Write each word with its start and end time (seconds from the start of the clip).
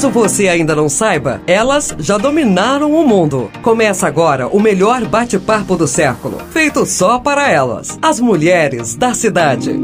Caso 0.00 0.10
você 0.14 0.48
ainda 0.48 0.74
não 0.74 0.88
saiba, 0.88 1.42
elas 1.46 1.94
já 1.98 2.16
dominaram 2.16 2.90
o 2.90 3.06
mundo. 3.06 3.50
Começa 3.60 4.06
agora 4.06 4.48
o 4.48 4.58
melhor 4.58 5.04
bate-papo 5.04 5.76
do 5.76 5.86
século, 5.86 6.38
feito 6.52 6.86
só 6.86 7.18
para 7.18 7.50
elas, 7.50 7.98
as 8.00 8.18
mulheres 8.18 8.94
da 8.94 9.12
cidade. 9.12 9.78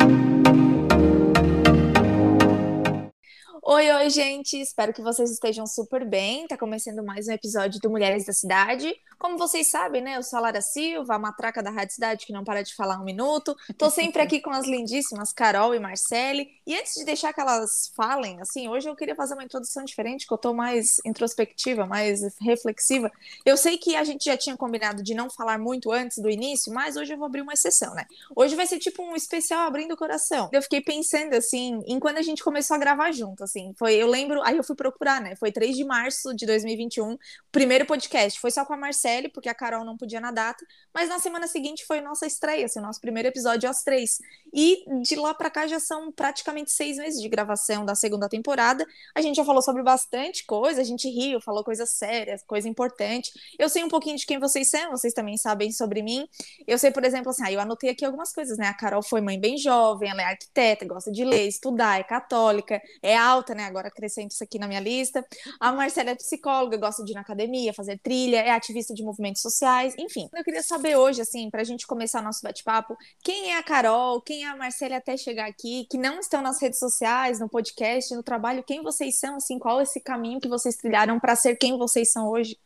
Oi, 3.69 3.91
oi, 3.91 4.11
gente! 4.11 4.61
Espero 4.61 4.93
que 4.93 5.03
vocês 5.03 5.29
estejam 5.29 5.67
super 5.67 6.09
bem. 6.09 6.46
Tá 6.46 6.57
começando 6.57 7.03
mais 7.03 7.27
um 7.27 7.32
episódio 7.32 7.81
do 7.81 7.91
Mulheres 7.91 8.25
da 8.25 8.32
Cidade. 8.32 8.95
Como 9.19 9.37
vocês 9.37 9.67
sabem, 9.67 10.00
né? 10.00 10.17
Eu 10.17 10.23
sou 10.23 10.39
a 10.39 10.43
Lara 10.43 10.61
Silva, 10.61 11.17
a 11.17 11.19
matraca 11.19 11.61
da 11.61 11.71
Rádio 11.71 11.96
Cidade 11.96 12.27
que 12.27 12.32
não 12.32 12.45
para 12.45 12.63
de 12.63 12.73
falar 12.77 13.00
um 13.00 13.05
minuto. 13.05 13.57
Tô 13.77 13.91
sempre 13.91 14.23
aqui 14.23 14.41
com 14.41 14.50
as 14.50 14.67
lindíssimas 14.68 15.32
Carol 15.32 15.75
e 15.75 15.81
Marcele. 15.81 16.49
E 16.64 16.77
antes 16.77 16.95
de 16.95 17.05
deixar 17.05 17.32
que 17.32 17.41
elas 17.41 17.91
falem, 17.96 18.41
assim, 18.41 18.68
hoje 18.68 18.89
eu 18.89 18.95
queria 18.95 19.17
fazer 19.17 19.35
uma 19.35 19.43
introdução 19.43 19.85
diferente, 19.85 20.29
que 20.29 20.32
eu 20.32 20.39
tô 20.39 20.54
mais 20.54 21.01
introspectiva, 21.04 21.87
mais 21.87 22.21
reflexiva. 22.40 23.11
Eu 23.45 23.57
sei 23.57 23.79
que 23.79 23.96
a 23.96 24.04
gente 24.04 24.26
já 24.26 24.37
tinha 24.37 24.57
combinado 24.57 25.03
de 25.03 25.12
não 25.12 25.29
falar 25.29 25.59
muito 25.59 25.90
antes 25.90 26.18
do 26.18 26.31
início, 26.31 26.73
mas 26.73 26.95
hoje 26.96 27.14
eu 27.14 27.18
vou 27.18 27.26
abrir 27.26 27.40
uma 27.40 27.54
exceção, 27.54 27.96
né? 27.96 28.04
Hoje 28.37 28.54
vai 28.54 28.67
ser 28.67 28.79
tipo 28.79 29.03
um 29.03 29.17
especial 29.17 29.67
abrindo 29.67 29.95
o 29.95 29.96
coração. 29.96 30.51
Eu 30.53 30.62
fiquei 30.62 30.81
pensando, 30.81 31.35
assim, 31.35 31.82
em 31.89 31.98
quando 31.98 32.19
a 32.19 32.23
gente 32.23 32.45
começou 32.45 32.77
a 32.77 32.78
gravar 32.78 33.11
junto, 33.11 33.42
assim. 33.42 33.56
Foi, 33.78 33.95
eu 33.95 34.06
lembro, 34.06 34.42
aí 34.42 34.56
eu 34.56 34.65
fui 34.65 34.77
procurar, 34.77 35.20
né? 35.20 35.37
Foi 35.37 35.51
3 35.51 35.77
de 35.77 35.84
março 35.84 36.34
de 36.34 36.47
2021, 36.47 37.12
o 37.12 37.19
primeiro 37.51 37.87
podcast. 37.87 38.39
Foi 38.41 38.51
só 38.51 38.65
com 38.65 38.73
a 38.73 38.77
Marcele 38.77 39.29
porque 39.29 39.48
a 39.48 39.55
Carol 39.55 39.84
não 39.84 39.97
podia 39.97 40.20
na 40.20 40.31
data, 40.31 40.65
mas 40.92 41.09
na 41.09 41.19
semana 41.19 41.47
seguinte 41.47 41.84
foi 41.87 42.01
nossa 42.01 42.27
estreia, 42.27 42.67
assim, 42.67 42.81
nosso 42.81 43.01
primeiro 43.01 43.29
episódio 43.29 43.69
aos 43.69 43.83
três. 43.83 44.19
E 44.53 44.84
de 45.03 45.17
lá 45.17 45.34
para 45.34 45.51
cá 45.51 45.67
já 45.67 45.81
são 45.81 46.11
praticamente 46.12 46.70
seis 46.70 46.97
meses 46.97 47.20
de 47.20 47.29
gravação 47.29 47.84
da 47.84 47.95
segunda 47.95 48.29
temporada. 48.29 48.87
A 49.15 49.20
gente 49.20 49.37
já 49.37 49.45
falou 49.45 49.62
sobre 49.62 49.83
bastante 49.83 50.45
coisa, 50.45 50.81
a 50.81 50.84
gente 50.84 51.09
riu, 51.09 51.41
falou 51.41 51.63
coisas 51.65 51.91
sérias, 51.91 52.43
coisa 52.47 52.69
importante. 52.69 53.31
Eu 53.59 53.69
sei 53.69 53.85
um 53.85 53.89
pouquinho 53.89 54.17
de 54.17 54.27
quem 54.27 54.39
vocês 54.39 54.69
são, 54.69 54.91
vocês 54.91 55.13
também 55.13 55.37
sabem 55.37 55.70
sobre 55.73 56.03
mim. 56.03 56.29
Eu 56.67 56.79
sei, 56.79 56.91
por 56.91 57.05
exemplo, 57.05 57.31
assim, 57.31 57.43
ah, 57.45 57.53
eu 57.53 57.61
anotei 57.61 57.91
aqui 57.91 58.05
algumas 58.05 58.33
coisas, 58.33 58.59
né? 58.59 58.69
A 58.69 58.75
Carol 58.75 59.03
foi 59.03 59.20
mãe 59.20 59.39
bem 59.39 59.57
jovem, 59.57 60.11
ela 60.11 60.23
é 60.23 60.25
arquiteta, 60.25 60.85
gosta 60.85 61.11
de 61.13 61.25
ler, 61.25 61.47
estudar, 61.47 62.01
é 62.01 62.03
católica, 62.03 62.81
é 63.03 63.17
alta, 63.17 63.45
né? 63.55 63.64
Agora 63.64 63.89
acrescento 63.89 64.33
isso 64.33 64.44
aqui 64.44 64.58
na 64.58 64.66
minha 64.69 64.80
lista. 64.80 65.25
A 65.61 65.72
Marcela 65.72 66.11
é 66.11 66.14
psicóloga, 66.14 66.77
gosta 66.77 67.05
de 67.05 67.12
ir 67.12 67.14
na 67.14 67.20
academia, 67.20 67.72
fazer 67.72 67.98
trilha, 67.98 68.39
é 68.39 68.50
ativista 68.50 68.94
de 68.94 69.02
movimentos 69.02 69.42
sociais, 69.42 69.94
enfim. 69.98 70.28
Eu 70.34 70.44
queria 70.44 70.62
saber 70.62 70.97
hoje, 70.97 71.20
assim, 71.20 71.50
para 71.50 71.61
a 71.61 71.64
gente 71.64 71.86
começar 71.86 72.22
nosso 72.22 72.41
bate-papo, 72.42 72.97
quem 73.22 73.52
é 73.52 73.58
a 73.58 73.62
Carol, 73.62 74.20
quem 74.20 74.44
é 74.44 74.48
a 74.48 74.56
Marcela 74.56 74.97
até 74.97 75.17
chegar 75.17 75.47
aqui, 75.48 75.86
que 75.91 75.98
não 75.98 76.20
estão 76.20 76.42
nas 76.42 76.61
redes 76.61 76.78
sociais, 76.78 77.41
no 77.41 77.48
podcast, 77.48 78.14
no 78.14 78.22
trabalho, 78.22 78.64
quem 78.64 78.83
vocês 78.83 79.19
são, 79.19 79.36
assim, 79.36 79.58
qual 79.58 79.80
é 79.80 79.83
esse 79.83 80.00
caminho 80.00 80.41
que 80.41 80.48
vocês 80.48 80.77
trilharam 80.77 81.19
para 81.20 81.36
ser 81.36 81.56
quem 81.56 81.77
vocês 81.78 82.12
são 82.12 82.28
hoje? 82.28 82.56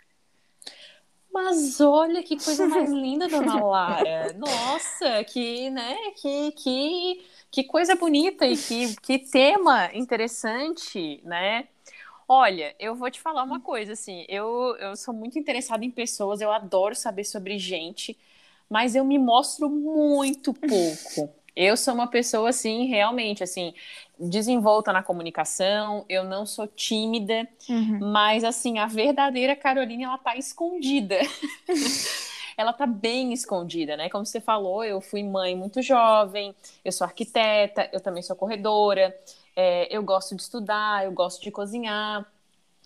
Mas 1.33 1.81
olha 1.81 2.23
que 2.23 2.37
coisa 2.39 2.67
mais 2.67 2.91
linda, 2.93 3.29
dona 3.29 3.61
Lara. 3.61 4.33
Nossa, 4.35 5.23
que, 5.25 5.71
né, 5.71 5.97
que, 6.17 6.53
que, 6.53 7.27
que 7.51 7.65
coisa 7.65 7.95
bonita 7.95 8.47
e 8.47 8.57
que, 8.57 8.97
que 8.97 9.19
tema 9.19 9.91
interessante, 9.95 11.21
né? 11.25 11.69
Olha, 12.29 12.75
eu 12.79 12.95
vou 12.95 13.11
te 13.11 13.21
falar 13.21 13.43
uma 13.43 13.61
coisa, 13.61 13.93
assim, 13.95 14.25
eu, 14.29 14.77
eu 14.79 14.97
sou 14.97 15.13
muito 15.13 15.39
interessada 15.39 15.85
em 15.85 15.91
pessoas, 15.91 16.41
eu 16.41 16.53
adoro 16.53 16.95
saber 16.95 17.25
sobre 17.25 17.59
gente, 17.59 18.17
mas 18.69 18.95
eu 18.95 19.05
me 19.05 19.19
mostro 19.19 19.69
muito 19.69 20.55
pouco. 20.55 21.35
Eu 21.55 21.77
sou 21.77 21.95
uma 21.95 22.07
pessoa, 22.07 22.51
assim, 22.51 22.87
realmente, 22.87 23.43
assim, 23.43 23.75
desenvolta 24.19 24.93
na 24.93 25.03
comunicação, 25.03 26.05
eu 26.09 26.25
não 26.25 26.45
sou 26.47 26.67
tímida, 26.67 27.49
uhum. 27.69 27.99
mas, 28.01 28.45
assim, 28.45 28.79
a 28.79 28.87
verdadeira 28.87 29.57
Carolina, 29.57 30.05
ela 30.05 30.19
tá 30.19 30.37
escondida. 30.37 31.17
ela 32.57 32.73
tá 32.73 32.87
bem 32.87 33.33
escondida, 33.33 33.97
né? 33.97 34.11
Como 34.11 34.27
você 34.27 34.41
falou, 34.41 34.85
eu 34.85 35.01
fui 35.01 35.23
mãe 35.23 35.57
muito 35.57 35.81
jovem, 35.81 36.55
eu 36.85 36.93
sou 36.93 37.07
arquiteta, 37.07 37.89
eu 37.93 38.01
também 38.01 38.23
sou 38.23 38.37
corredora, 38.37 39.17
é, 39.57 39.95
eu 39.95 40.03
gosto 40.03 40.37
de 40.37 40.43
estudar, 40.43 41.05
eu 41.05 41.13
gosto 41.13 41.43
de 41.43 41.51
cozinhar, 41.51 42.31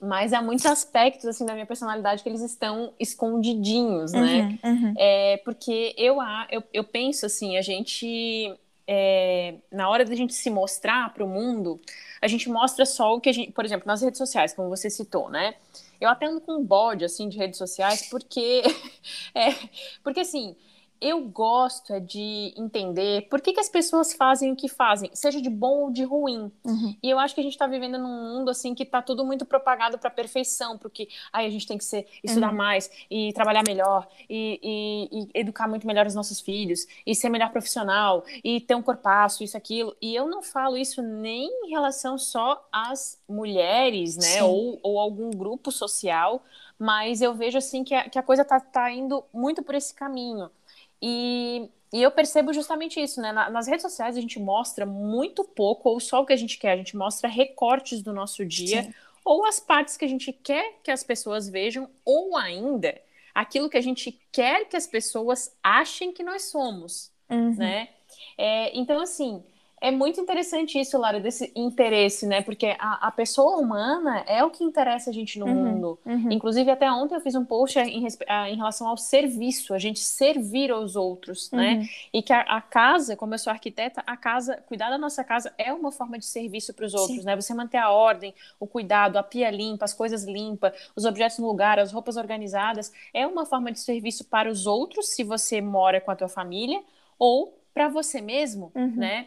mas 0.03 0.33
há 0.33 0.43
muitos 0.43 0.67
aspectos 0.67 1.27
assim 1.27 1.47
da 1.47 1.55
minha 1.55 1.67
personalidade 1.67 2.23
que 2.23 2.29
eles 2.29 2.43
estão 2.43 2.93
escondidinhos, 2.99 4.13
né? 4.13 4.59
Uhum, 4.65 4.71
uhum. 4.71 4.95
É, 4.97 5.37
porque 5.45 5.95
eu, 5.97 6.17
eu, 6.51 6.63
eu 6.73 6.85
penso 6.85 7.27
assim, 7.27 7.57
a 7.57 7.63
gente 7.63 8.57
é, 8.87 9.55
na 9.73 9.89
hora 9.89 10.05
da 10.05 10.15
gente 10.15 10.35
se 10.35 10.51
mostrar 10.51 11.13
para 11.15 11.25
o 11.25 11.29
mundo, 11.29 11.81
a 12.21 12.29
gente 12.29 12.49
mostra 12.49 12.85
só 12.85 13.15
o 13.15 13.21
que 13.21 13.29
a 13.31 13.33
gente, 13.33 13.53
por 13.53 13.65
exemplo, 13.65 13.87
nas 13.87 14.03
redes 14.03 14.19
sociais, 14.19 14.53
como 14.53 14.69
você 14.69 14.91
citou, 14.91 15.31
né? 15.31 15.55
Eu 16.01 16.09
até 16.09 16.27
ando 16.27 16.41
com 16.41 16.59
um 16.59 16.65
bode 16.65 17.05
assim 17.05 17.29
de 17.29 17.39
redes 17.39 17.57
sociais 17.57 18.09
porque 18.11 18.63
é, 19.35 19.55
porque 20.03 20.21
assim, 20.21 20.55
eu 21.01 21.23
gosto 21.23 21.93
é 21.93 22.01
de 22.01 22.55
entender 22.57 23.29
por 23.29 23.41
que, 23.41 23.53
que 23.53 23.61
as 23.61 23.69
pessoas 23.69 24.13
fazem 24.13 24.53
o 24.53 24.57
que 24.57 24.69
fazem, 24.69 25.11
seja 25.13 25.41
de 25.41 25.51
bom 25.51 25.85
ou 25.85 25.91
de 25.91 26.03
ruim. 26.03 26.51
Uhum. 26.65 26.97
E 27.03 27.11
eu 27.11 27.19
acho 27.19 27.35
que 27.35 27.41
a 27.41 27.45
gente 27.45 27.53
está 27.53 27.67
vivendo 27.67 27.99
num 27.99 28.35
mundo 28.35 28.51
assim 28.51 28.75
que 28.75 28.83
está 28.83 29.03
tudo 29.03 29.25
muito 29.25 29.45
propagado 29.45 29.99
para 29.99 30.11
perfeição, 30.11 30.79
porque 30.79 31.09
aí 31.33 31.47
a 31.47 31.51
gente 31.51 31.67
tem 31.67 31.77
que 31.77 31.85
ser, 31.85 32.07
estudar 32.23 32.51
uhum. 32.51 32.57
mais 32.57 32.91
e 33.11 33.33
trabalhar 33.33 33.63
melhor 33.67 34.09
e, 34.29 34.61
e, 34.63 35.21
e, 35.21 35.41
educar 35.41 35.69
muito 35.69 35.87
melhor 35.87 36.07
os 36.07 36.15
nossos 36.15 36.41
filhos 36.41 36.87
e 37.07 37.15
ser 37.15 37.29
melhor 37.29 37.51
profissional 37.51 38.25
e 38.43 38.61
ter 38.61 38.75
um 38.75 38.83
corpaço, 38.83 39.45
isso, 39.45 39.57
aquilo. 39.57 39.95
E 40.01 40.15
eu 40.15 40.27
não 40.27 40.43
falo 40.43 40.77
isso 40.77 41.03
nem 41.03 41.49
em 41.67 41.71
relação 41.71 42.17
só 42.17 42.67
às 42.73 43.21
mulheres, 43.29 44.17
né, 44.17 44.43
ou, 44.43 44.79
ou 44.83 44.99
algum 44.99 45.31
grupo 45.31 45.71
social, 45.71 46.43
mas 46.79 47.21
eu 47.21 47.35
vejo 47.35 47.59
assim 47.59 47.85
que 47.85 47.95
a, 47.95 48.09
que 48.09 48.19
a 48.19 48.23
coisa 48.23 48.43
está 48.43 48.61
tá 48.61 48.91
indo 48.91 49.25
muito 49.33 49.63
por 49.63 49.75
esse 49.75 49.95
caminho. 49.95 50.51
E, 51.07 51.69
e 51.93 52.03
eu 52.03 52.11
percebo 52.11 52.51
justamente 52.55 52.99
isso, 52.99 53.21
né? 53.21 53.31
nas 53.31 53.67
redes 53.67 53.83
sociais 53.83 54.17
a 54.17 54.21
gente 54.23 54.41
mostra 54.41 54.87
muito 54.87 55.45
pouco, 55.45 55.91
ou 55.91 56.01
só 56.01 56.23
o 56.23 56.25
que 56.27 56.33
a 56.33 56.37
gente 56.37 56.57
quer, 56.57 56.73
a 56.73 56.77
gente 56.79 56.97
mostra 56.97 57.29
recortes 57.29 58.03
do 58.03 58.11
nosso 58.11 58.43
dia, 58.43 58.85
Sim. 58.85 58.95
ou 59.23 59.45
as 59.45 59.61
partes 59.61 59.99
que 59.99 60.05
a 60.07 60.09
gente 60.09 60.33
quer 60.33 60.79
que 60.83 60.91
as 60.91 61.05
pessoas 61.05 61.47
vejam, 61.47 61.91
ou 62.07 62.39
ainda 62.39 62.99
aquilo 63.35 63.69
que 63.69 63.77
a 63.77 63.83
gente 63.83 64.19
quer 64.33 64.65
que 64.65 64.77
as 64.79 64.87
pessoas 64.87 65.55
achem 65.63 66.11
que 66.11 66.23
nós 66.23 66.45
somos, 66.45 67.13
uhum. 67.29 67.55
né? 67.55 67.91
É, 68.39 68.75
então, 68.75 68.99
assim, 68.99 69.45
é 69.85 69.91
muito 69.91 70.19
interessante 70.19 70.81
isso, 70.81 70.97
Lara, 70.97 71.21
desse 71.21 71.53
interesse, 71.55 72.27
né? 72.27 72.41
Porque 72.41 72.75
a, 72.79 73.07
a 73.07 73.11
pessoa 73.11 73.59
humana 73.59 74.25
é 74.27 74.43
o 74.43 74.49
que 74.51 74.65
interessa 74.65 75.11
a 75.11 75.13
gente 75.13 75.39
no 75.39 75.45
uhum, 75.45 75.55
mundo. 75.55 75.99
Uhum. 76.07 76.33
Inclusive, 76.33 76.71
até 76.71 76.91
ontem 76.91 77.15
eu 77.15 77.21
fiz 77.21 77.35
um 77.35 77.45
post 77.45 77.79
em, 77.79 78.07
em, 78.07 78.57
relação 78.57 78.89
ao 78.89 78.97
serviço, 78.97 79.75
a 79.75 79.79
gente 79.79 80.01
servir 80.01 80.71
aos 80.71 80.97
outros, 80.97 81.51
né? 81.53 81.75
uhum. 81.75 81.79
né? 81.81 81.89
E 82.15 82.23
que 82.23 82.33
a, 82.33 82.41
a, 82.41 82.63
casa, 82.63 83.15
como 83.15 83.35
eu 83.35 83.39
sou 83.39 83.51
arquiteta, 83.51 84.03
a 84.07 84.17
casa, 84.17 84.57
cuidar 84.67 84.89
da 84.89 84.97
nossa 84.97 85.23
casa 85.23 85.53
é 85.59 85.71
uma 85.71 85.93
forma 85.93 86.19
de 86.19 86.25
serviço 86.25 86.73
para 86.73 86.87
os 86.87 86.95
outros, 86.95 87.19
Sim. 87.19 87.27
né? 87.27 87.37
Você 87.37 87.53
manter 87.53 87.77
a 87.77 87.91
ordem, 87.91 88.35
o 88.59 88.67
cuidado, 88.67 89.19
a 89.19 89.23
pia 89.23 89.51
limpa, 89.51 89.85
as 89.85 89.93
coisas 89.93 90.25
limpas, 90.25 90.73
os 90.97 91.05
objetos 91.05 91.39
no 91.39 91.47
lugar, 91.47 91.79
as 91.79 91.93
roupas 91.93 92.17
organizadas, 92.17 92.91
é 93.13 93.27
uma 93.27 93.45
forma 93.45 93.71
de 93.71 93.81
serviço 93.81 94.25
para 94.25 94.51
os 94.51 94.67
outros, 94.67 95.11
se 95.11 95.23
você 95.23 95.61
mora 95.61 96.01
com 96.01 96.11
a 96.11 96.17
tua 96.17 96.29
família, 96.29 96.83
ou 97.19 97.63
para 97.75 97.89
você 97.89 98.21
mesmo, 98.21 98.71
uhum. 98.73 98.95
né? 98.95 99.27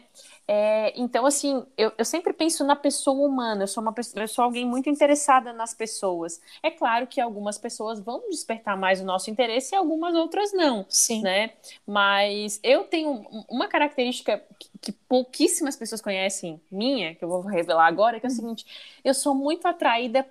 É, 0.50 0.98
então, 0.98 1.26
assim, 1.26 1.62
eu, 1.76 1.92
eu, 1.98 2.04
sempre 2.06 2.32
penso 2.32 2.64
na 2.64 2.74
pessoa 2.74 3.28
humana, 3.28 3.64
eu 3.64 3.66
sou, 3.66 3.82
uma, 3.82 3.94
eu 4.14 4.26
sou 4.26 4.42
alguém 4.42 4.64
muito 4.64 4.88
interessada 4.88 5.52
nas 5.52 5.74
pessoas. 5.74 6.40
É 6.62 6.70
claro 6.70 7.06
que 7.06 7.20
algumas 7.20 7.58
pessoas 7.58 8.00
vão 8.00 8.30
despertar 8.30 8.74
mais 8.74 9.02
o 9.02 9.04
nosso 9.04 9.30
interesse 9.30 9.74
e 9.74 9.76
algumas 9.76 10.14
outras 10.14 10.54
não, 10.54 10.86
Sim. 10.88 11.20
né? 11.20 11.50
Mas 11.86 12.58
eu 12.62 12.84
tenho 12.84 13.26
uma 13.50 13.68
característica 13.68 14.42
que, 14.58 14.70
que 14.80 14.92
pouquíssimas 14.92 15.76
pessoas 15.76 16.00
conhecem, 16.00 16.58
minha, 16.72 17.14
que 17.14 17.22
eu 17.22 17.28
vou 17.28 17.42
revelar 17.42 17.86
agora, 17.86 18.18
que 18.18 18.24
é 18.24 18.30
o 18.30 18.32
uhum. 18.32 18.36
seguinte, 18.36 18.64
eu 19.04 19.12
sou 19.12 19.34
muito 19.34 19.68
atraída 19.68 20.26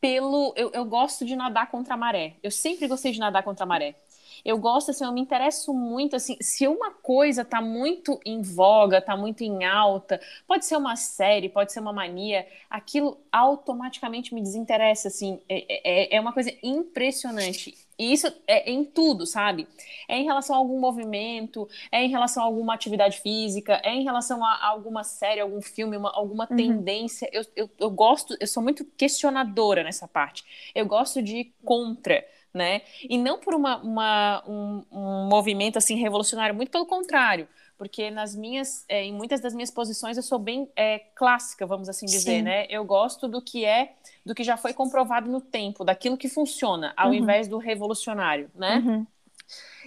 pelo... 0.00 0.54
Eu, 0.56 0.70
eu 0.72 0.84
gosto 0.84 1.24
de 1.24 1.34
nadar 1.34 1.68
contra 1.68 1.94
a 1.94 1.96
maré. 1.96 2.36
Eu 2.40 2.52
sempre 2.52 2.86
gostei 2.86 3.10
de 3.10 3.18
nadar 3.18 3.42
contra 3.42 3.64
a 3.64 3.66
maré 3.66 3.96
eu 4.44 4.58
gosto, 4.58 4.90
assim, 4.90 5.04
eu 5.04 5.12
me 5.12 5.20
interesso 5.20 5.72
muito, 5.72 6.16
assim, 6.16 6.36
se 6.40 6.66
uma 6.66 6.90
coisa 6.90 7.44
tá 7.44 7.60
muito 7.60 8.20
em 8.24 8.42
voga, 8.42 9.00
tá 9.00 9.16
muito 9.16 9.42
em 9.42 9.64
alta, 9.64 10.20
pode 10.46 10.66
ser 10.66 10.76
uma 10.76 10.96
série, 10.96 11.48
pode 11.48 11.72
ser 11.72 11.80
uma 11.80 11.92
mania, 11.92 12.46
aquilo 12.68 13.18
automaticamente 13.32 14.34
me 14.34 14.40
desinteressa, 14.40 15.08
assim, 15.08 15.40
é, 15.48 16.12
é, 16.12 16.16
é 16.16 16.20
uma 16.20 16.32
coisa 16.32 16.52
impressionante. 16.62 17.74
E 17.98 18.12
isso 18.12 18.32
é 18.46 18.70
em 18.70 18.84
tudo, 18.84 19.26
sabe? 19.26 19.66
É 20.06 20.16
em 20.16 20.24
relação 20.24 20.54
a 20.54 20.58
algum 20.58 20.78
movimento, 20.78 21.68
é 21.90 22.04
em 22.04 22.08
relação 22.08 22.44
a 22.44 22.46
alguma 22.46 22.72
atividade 22.72 23.20
física, 23.20 23.80
é 23.82 23.92
em 23.92 24.04
relação 24.04 24.44
a, 24.44 24.52
a 24.52 24.66
alguma 24.68 25.02
série, 25.02 25.40
algum 25.40 25.60
filme, 25.60 25.96
uma, 25.96 26.12
alguma 26.14 26.46
uhum. 26.48 26.56
tendência. 26.56 27.28
Eu, 27.32 27.44
eu, 27.56 27.68
eu 27.76 27.90
gosto, 27.90 28.36
eu 28.38 28.46
sou 28.46 28.62
muito 28.62 28.84
questionadora 28.84 29.82
nessa 29.82 30.06
parte. 30.06 30.44
Eu 30.72 30.86
gosto 30.86 31.20
de 31.20 31.38
ir 31.38 31.54
contra 31.64 32.24
né? 32.58 32.82
E 33.08 33.16
não 33.16 33.38
por 33.38 33.54
uma, 33.54 33.78
uma 33.78 34.42
um, 34.46 34.84
um, 34.92 35.28
movimento 35.28 35.78
assim 35.78 35.94
revolucionário, 35.96 36.54
muito 36.54 36.70
pelo 36.70 36.84
contrário, 36.84 37.48
porque 37.78 38.10
nas 38.10 38.34
minhas, 38.36 38.84
é, 38.88 39.04
em 39.04 39.12
muitas 39.12 39.40
das 39.40 39.54
minhas 39.54 39.70
posições 39.70 40.16
eu 40.16 40.22
sou 40.22 40.38
bem 40.38 40.68
é, 40.76 40.98
clássica, 41.14 41.64
vamos 41.66 41.88
assim 41.88 42.08
dizer, 42.10 42.38
Sim. 42.38 42.42
né? 42.42 42.66
Eu 42.68 42.84
gosto 42.84 43.28
do 43.28 43.40
que 43.40 43.64
é, 43.64 43.94
do 44.26 44.34
que 44.34 44.44
já 44.44 44.56
foi 44.56 44.74
comprovado 44.74 45.30
no 45.30 45.40
tempo, 45.40 45.84
daquilo 45.84 46.18
que 46.18 46.28
funciona, 46.28 46.92
ao 46.96 47.10
Uhum. 47.10 47.14
invés 47.14 47.48
do 47.48 47.56
revolucionário, 47.58 48.50
né? 48.54 48.82
Uhum. 48.84 49.06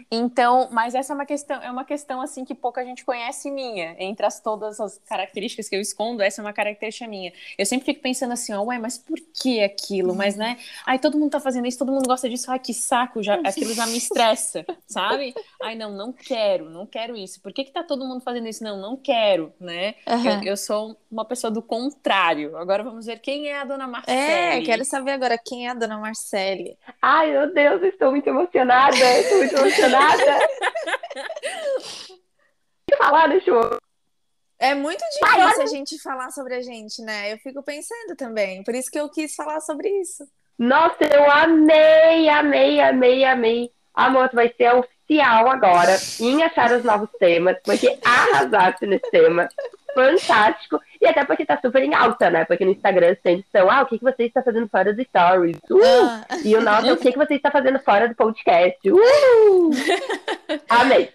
Então, 0.10 0.70
mas 0.72 0.96
essa 0.96 1.14
é 1.14 1.16
uma 1.16 1.26
questão, 1.26 1.62
é 1.62 1.70
uma 1.70 1.86
questão 1.86 2.22
assim 2.22 2.44
que 2.46 2.56
pouca 2.56 2.84
gente 2.84 3.06
conhece 3.06 3.52
minha. 3.52 3.96
Entre 4.00 4.26
as 4.26 4.40
todas 4.40 4.80
as 4.80 4.98
características 5.08 5.70
que 5.70 5.76
eu 5.76 5.82
escondo, 5.82 6.22
essa 6.22 6.42
é 6.42 6.44
uma 6.44 6.54
característica 6.54 7.08
minha. 7.08 7.32
Eu 7.58 7.66
sempre 7.66 7.86
fico 7.86 8.02
pensando 8.02 8.34
assim, 8.34 8.54
ó, 8.54 8.64
ué, 8.64 8.80
mas 8.80 8.98
por 8.98 9.20
que 9.20 9.62
aquilo? 9.64 10.16
Mas 10.16 10.36
né, 10.36 10.58
ai, 10.86 11.00
todo 11.00 11.18
mundo 11.18 11.32
tá 11.32 11.40
fazendo 11.40 11.68
isso, 11.68 11.78
todo 11.78 11.92
mundo 11.92 12.08
gosta 12.08 12.30
disso, 12.30 12.50
ai, 12.50 12.60
que 12.60 12.74
saco, 12.74 13.22
já, 13.22 13.36
aquilo 13.36 13.74
já 13.74 13.86
me 13.86 13.98
estressa, 13.98 14.66
sabe? 14.88 15.34
Ai, 15.62 15.76
não, 15.76 15.92
não 15.92 16.12
quero, 16.12 16.70
não 16.70 16.86
quero 16.86 17.16
isso. 17.16 17.42
Por 17.42 17.54
que 17.54 17.64
que 17.64 17.72
tá 17.72 17.84
todo 17.84 18.06
mundo 18.06 18.22
fazendo 18.22 18.48
isso? 18.48 18.64
Não, 18.64 18.78
não 18.78 18.98
quero, 18.98 19.54
né? 19.60 19.96
Aham. 20.08 20.42
Eu, 20.44 20.52
eu 20.52 20.58
sou 20.58 20.98
uma 21.12 21.26
pessoa 21.26 21.52
do 21.52 21.62
contrário. 21.62 22.58
Agora 22.58 22.84
vamos 22.84 23.06
ver 23.06 23.20
quem 23.20 23.48
é 23.48 23.60
a 23.60 23.66
dona 23.66 23.88
Marcele. 23.88 24.18
É, 24.20 24.62
quero 24.62 24.86
saber 24.86 25.12
agora 25.12 25.38
quem 25.38 25.68
é 25.68 25.72
a 25.72 25.74
dona 25.74 25.98
Marcele. 25.98 26.78
Ai, 27.02 27.32
meu 27.32 27.54
Deus, 27.54 27.84
estou 27.84 28.12
muito 28.12 28.28
emocionada. 28.28 28.96
Estou 28.96 29.38
muito 29.40 29.51
emocionada. 29.56 30.40
falar, 32.98 33.28
deixa 33.28 33.50
eu... 33.50 33.78
É 34.60 34.76
muito 34.76 35.00
difícil 35.00 35.64
a 35.64 35.66
gente 35.66 36.00
falar 36.00 36.30
sobre 36.30 36.54
a 36.54 36.62
gente, 36.62 37.02
né? 37.02 37.34
Eu 37.34 37.38
fico 37.40 37.64
pensando 37.64 38.16
também. 38.16 38.64
Por 38.64 38.76
isso 38.76 38.92
que 38.92 39.00
eu 39.00 39.10
quis 39.10 39.36
falar 39.36 39.60
sobre 39.60 39.90
isso. 39.90 40.24
Nossa, 40.58 41.04
eu 41.12 41.32
amei, 41.32 42.30
amei, 42.30 42.80
amei, 42.80 43.26
amei. 43.26 43.72
Amor, 43.92 44.30
vai 44.32 44.54
ser 44.56 44.72
oficial 44.76 45.50
agora 45.50 45.98
em 46.20 46.44
achar 46.44 46.72
os 46.72 46.84
novos 46.84 47.10
temas, 47.20 47.58
porque 47.64 47.98
arrasaste 48.06 48.86
nesse 48.86 49.10
tema. 49.10 49.50
Fantástico. 49.96 50.80
E 51.02 51.08
até 51.08 51.26
porque 51.26 51.46
tá 51.46 51.60
super 51.60 51.82
em 51.82 51.96
alta, 51.96 52.30
né? 52.30 52.46
Porque 52.46 52.64
no 52.64 52.72
Instagram 52.72 53.16
sempre 53.24 53.42
estão, 53.42 53.72
ah, 53.72 53.82
o 53.82 53.88
que, 53.88 53.98
que 53.98 54.04
você 54.04 54.26
está 54.26 54.44
fazendo 54.44 54.70
fora 54.70 54.94
dos 54.94 55.04
stories? 55.08 55.58
Uh! 55.70 55.82
Ah, 56.08 56.38
E 56.46 56.56
o 56.56 56.62
nosso, 56.62 56.94
o 56.94 56.98
que, 56.98 57.12
que 57.12 57.18
você 57.18 57.34
está 57.36 57.50
fazendo 57.50 57.80
fora 57.80 58.08
do 58.08 58.16
podcast? 58.16 58.80
Uh! 58.92 59.72
Amei. 60.70 61.10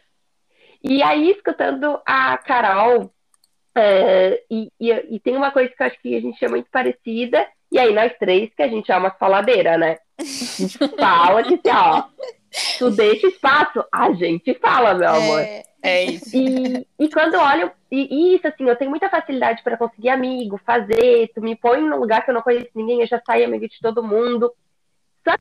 E 0.82 1.02
aí, 1.04 1.30
escutando 1.30 2.00
a 2.04 2.36
Carol, 2.38 3.12
é, 3.76 4.42
e, 4.50 4.72
e, 4.80 4.90
e 4.90 5.20
tem 5.20 5.36
uma 5.36 5.52
coisa 5.52 5.68
que 5.68 5.80
eu 5.80 5.86
acho 5.86 6.00
que 6.00 6.16
a 6.16 6.20
gente 6.20 6.44
é 6.44 6.48
muito 6.48 6.68
parecida, 6.70 7.46
e 7.70 7.78
aí 7.78 7.94
nós 7.94 8.12
três, 8.18 8.52
que 8.54 8.62
a 8.62 8.68
gente 8.68 8.90
é 8.90 8.96
uma 8.96 9.10
faladeira, 9.12 9.78
né? 9.78 9.98
A 10.18 10.24
gente 10.24 10.78
fala 10.96 11.44
que 11.44 11.54
assim, 11.54 11.76
ó, 11.76 12.04
tu 12.78 12.90
deixa 12.90 13.26
espaço, 13.26 13.84
a 13.92 14.12
gente 14.12 14.54
fala, 14.54 14.94
meu 14.94 15.08
amor. 15.08 15.40
é, 15.40 15.62
É 15.82 16.04
isso. 16.04 16.36
E, 16.36 16.86
e 16.98 17.08
quando 17.08 17.34
olho, 17.34 17.70
e, 17.90 18.32
e 18.32 18.36
isso 18.36 18.48
assim, 18.48 18.68
eu 18.68 18.76
tenho 18.76 18.90
muita 18.90 19.08
facilidade 19.08 19.62
para 19.62 19.76
conseguir 19.76 20.08
amigo, 20.08 20.60
fazer, 20.64 21.30
tu 21.34 21.40
me 21.40 21.54
põe 21.56 21.80
num 21.80 21.98
lugar 21.98 22.24
que 22.24 22.30
eu 22.30 22.34
não 22.34 22.42
conheço 22.42 22.70
ninguém, 22.74 23.00
eu 23.00 23.06
já 23.06 23.20
saio 23.24 23.46
amiga 23.46 23.68
de 23.68 23.80
todo 23.80 24.02
mundo. 24.02 24.52
Só 25.26 25.36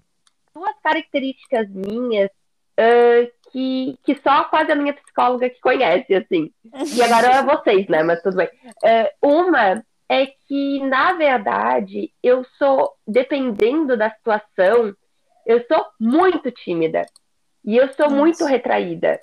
duas 0.53 0.75
características 0.83 1.69
minhas 1.69 2.29
ah, 2.77 3.27
que, 3.51 3.97
que 4.03 4.15
só 4.21 4.43
quase 4.45 4.71
a 4.71 4.75
minha 4.75 4.93
psicóloga 4.93 5.49
que 5.49 5.59
conhece, 5.59 6.13
assim. 6.13 6.51
E 6.93 7.01
agora 7.01 7.37
é 7.37 7.43
vocês, 7.43 7.87
né? 7.87 8.03
Mas 8.03 8.21
tudo 8.21 8.37
bem. 8.37 8.49
Ah, 8.83 9.09
uma 9.21 9.83
é 10.09 10.27
que, 10.47 10.79
na 10.81 11.13
verdade, 11.13 12.11
eu 12.21 12.45
sou, 12.57 12.93
dependendo 13.07 13.97
da 13.97 14.11
situação, 14.11 14.93
eu 15.45 15.63
sou 15.67 15.85
muito 15.99 16.51
tímida. 16.51 17.05
E 17.63 17.77
eu 17.77 17.91
sou 17.93 18.05
Nossa. 18.05 18.15
muito 18.15 18.45
retraída. 18.45 19.19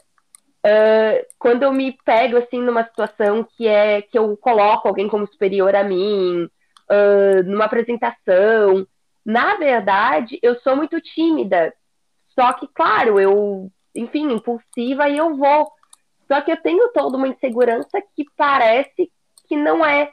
Ah, 0.64 1.24
quando 1.38 1.64
eu 1.64 1.72
me 1.72 1.96
pego 2.04 2.36
assim 2.36 2.60
numa 2.60 2.84
situação 2.84 3.46
que 3.56 3.66
é 3.66 4.02
que 4.02 4.16
eu 4.18 4.36
coloco 4.36 4.86
alguém 4.88 5.08
como 5.08 5.26
superior 5.26 5.74
a 5.74 5.82
mim, 5.82 6.48
ah, 6.88 7.42
numa 7.44 7.64
apresentação, 7.64 8.86
na 9.24 9.56
verdade, 9.56 10.38
eu 10.42 10.58
sou 10.60 10.76
muito 10.76 11.00
tímida. 11.00 11.72
Só 12.38 12.52
que, 12.54 12.66
claro, 12.68 13.20
eu, 13.20 13.70
enfim, 13.94 14.32
impulsiva 14.32 15.08
e 15.08 15.16
eu 15.18 15.36
vou. 15.36 15.70
Só 16.26 16.40
que 16.40 16.50
eu 16.50 16.56
tenho 16.56 16.90
toda 16.92 17.16
uma 17.16 17.28
insegurança 17.28 18.02
que 18.16 18.24
parece 18.36 19.10
que 19.46 19.56
não 19.56 19.84
é. 19.84 20.10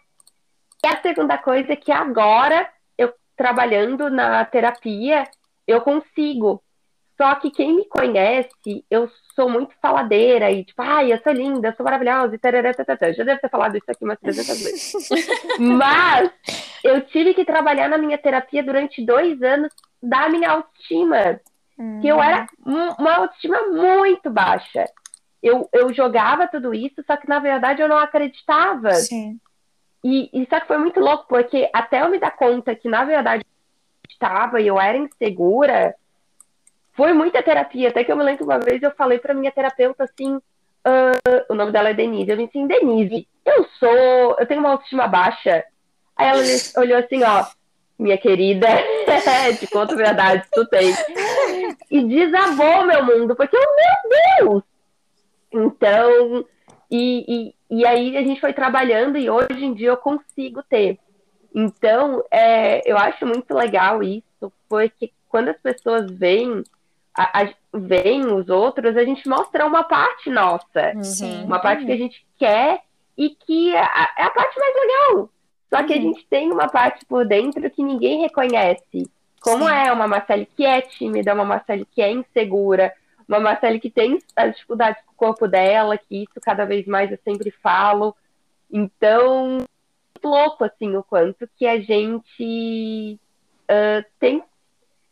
E 0.83 0.87
a 0.87 1.01
segunda 1.01 1.37
coisa 1.37 1.73
é 1.73 1.75
que 1.75 1.91
agora, 1.91 2.69
eu 2.97 3.13
trabalhando 3.35 4.09
na 4.09 4.43
terapia, 4.45 5.23
eu 5.69 5.81
consigo. 5.81 6.61
Só 7.17 7.35
que 7.35 7.51
quem 7.51 7.75
me 7.75 7.85
conhece, 7.85 8.49
eu 8.89 9.09
sou 9.35 9.49
muito 9.49 9.73
faladeira 9.81 10.49
e 10.51 10.63
tipo, 10.63 10.81
ai, 10.81 11.11
eu 11.11 11.17
sou 11.21 11.33
linda, 11.33 11.67
eu 11.67 11.75
sou 11.75 11.83
maravilhosa 11.83 12.33
e 12.33 12.39
tarará, 12.39 12.73
tatatá. 12.73 13.11
Já 13.11 13.25
deve 13.25 13.41
ter 13.41 13.49
falado 13.49 13.75
isso 13.75 13.89
aqui 13.91 14.05
umas 14.05 14.17
300 14.19 14.47
vezes. 14.63 14.93
Mas 15.59 16.31
eu 16.83 17.01
tive 17.01 17.33
que 17.33 17.43
trabalhar 17.43 17.89
na 17.89 17.97
minha 17.97 18.17
terapia 18.17 18.63
durante 18.63 19.05
dois 19.05 19.41
anos 19.41 19.69
da 20.01 20.29
minha 20.29 20.49
autoestima 20.51 21.41
que 22.01 22.07
eu 22.07 22.21
era 22.21 22.47
um- 22.65 22.91
uma 22.99 23.15
autoestima 23.15 23.61
muito 23.67 24.29
baixa. 24.29 24.85
Eu, 25.43 25.67
eu 25.73 25.93
jogava 25.93 26.47
tudo 26.47 26.73
isso, 26.73 27.03
só 27.05 27.17
que 27.17 27.27
na 27.27 27.39
verdade 27.39 27.81
eu 27.81 27.87
não 27.89 27.97
acreditava. 27.97 28.91
Sim. 28.93 29.37
E, 30.03 30.29
e 30.33 30.47
só 30.49 30.59
que 30.61 30.67
foi 30.67 30.77
muito 30.77 31.01
louco, 31.01 31.25
porque 31.27 31.69
até 31.73 32.01
eu 32.01 32.09
me 32.09 32.17
dar 32.19 32.31
conta 32.31 32.73
que 32.75 32.87
na 32.87 33.03
verdade 33.03 33.43
estava 34.09 34.59
e 34.61 34.67
eu 34.67 34.79
era 34.79 34.97
insegura, 34.97 35.95
foi 36.93 37.13
muita 37.13 37.41
terapia. 37.43 37.89
Até 37.89 38.03
que 38.03 38.11
eu 38.11 38.17
me 38.17 38.23
lembro 38.23 38.43
uma 38.45 38.59
vez 38.59 38.81
eu 38.81 38.91
falei 38.91 39.19
pra 39.19 39.33
minha 39.33 39.51
terapeuta 39.51 40.03
assim, 40.03 40.39
ah, 40.83 41.45
o 41.49 41.55
nome 41.55 41.71
dela 41.71 41.89
é 41.89 41.93
Denise. 41.93 42.29
Eu 42.29 42.37
disse 42.37 42.49
assim, 42.49 42.67
Denise, 42.67 43.27
eu 43.45 43.65
sou, 43.79 44.35
eu 44.39 44.45
tenho 44.45 44.59
uma 44.59 44.71
autoestima 44.71 45.07
baixa. 45.07 45.63
Aí 46.15 46.27
ela 46.27 46.41
olhou- 46.77 46.99
assim, 46.99 47.23
ó, 47.23 47.45
minha 47.97 48.17
querida, 48.17 48.67
conto 49.71 49.93
a 49.93 49.97
verdade, 49.97 50.43
tu 50.53 50.65
tem. 50.67 50.93
E 51.89 52.03
desabou 52.03 52.85
meu 52.85 53.05
mundo, 53.05 53.35
porque, 53.35 53.55
eu, 53.55 53.61
meu 53.61 54.51
Deus! 54.51 54.63
Então, 55.51 56.45
e, 56.91 57.53
e, 57.71 57.79
e 57.79 57.85
aí 57.85 58.17
a 58.17 58.21
gente 58.21 58.39
foi 58.39 58.53
trabalhando 58.53 59.17
e 59.17 59.29
hoje 59.29 59.63
em 59.63 59.73
dia 59.73 59.89
eu 59.89 59.97
consigo 59.97 60.63
ter. 60.63 60.99
Então, 61.53 62.23
é, 62.31 62.81
eu 62.89 62.97
acho 62.97 63.25
muito 63.25 63.53
legal 63.53 64.03
isso, 64.03 64.51
porque 64.67 65.11
quando 65.27 65.49
as 65.49 65.57
pessoas 65.57 66.09
veem, 66.11 66.63
a, 67.17 67.41
a- 67.43 67.53
veem 67.73 68.25
os 68.31 68.49
outros, 68.49 68.95
a 68.95 69.03
gente 69.03 69.27
mostra 69.27 69.65
uma 69.65 69.83
parte 69.83 70.29
nossa 70.29 70.93
Sim. 71.03 71.43
uma 71.45 71.59
parte 71.59 71.85
que 71.85 71.91
a 71.91 71.97
gente 71.97 72.25
quer 72.37 72.81
e 73.17 73.29
que 73.31 73.75
é 73.75 73.79
a, 73.81 74.09
é 74.17 74.23
a 74.23 74.29
parte 74.29 74.57
mais 74.59 74.75
legal. 74.75 75.29
Só 75.69 75.83
que 75.83 75.93
a 75.93 75.97
Uhum. 75.97 76.01
gente 76.01 76.25
tem 76.27 76.51
uma 76.51 76.67
parte 76.67 77.05
por 77.05 77.27
dentro 77.27 77.69
que 77.69 77.83
ninguém 77.83 78.21
reconhece. 78.21 79.09
Como 79.41 79.67
Sim. 79.67 79.73
é 79.73 79.91
uma 79.91 80.07
Marcele 80.07 80.45
que 80.55 80.65
é 80.65 80.81
tímida, 80.81 81.33
uma 81.33 81.45
Marcele 81.45 81.85
que 81.85 82.01
é 82.01 82.11
insegura, 82.11 82.93
uma 83.27 83.39
Marcele 83.39 83.79
que 83.79 83.89
tem 83.89 84.19
as 84.35 84.53
dificuldades 84.55 85.01
com 85.05 85.11
o 85.13 85.15
corpo 85.15 85.47
dela, 85.47 85.97
que 85.97 86.23
isso 86.23 86.41
cada 86.41 86.65
vez 86.65 86.87
mais 86.87 87.11
eu 87.11 87.19
sempre 87.23 87.51
falo. 87.51 88.15
Então, 88.71 89.59
muito 90.21 90.27
louco 90.27 90.63
assim 90.63 90.95
o 90.95 91.03
quanto 91.03 91.47
que 91.57 91.65
a 91.65 91.79
gente 91.79 93.19
ah, 93.67 94.03
tem 94.19 94.43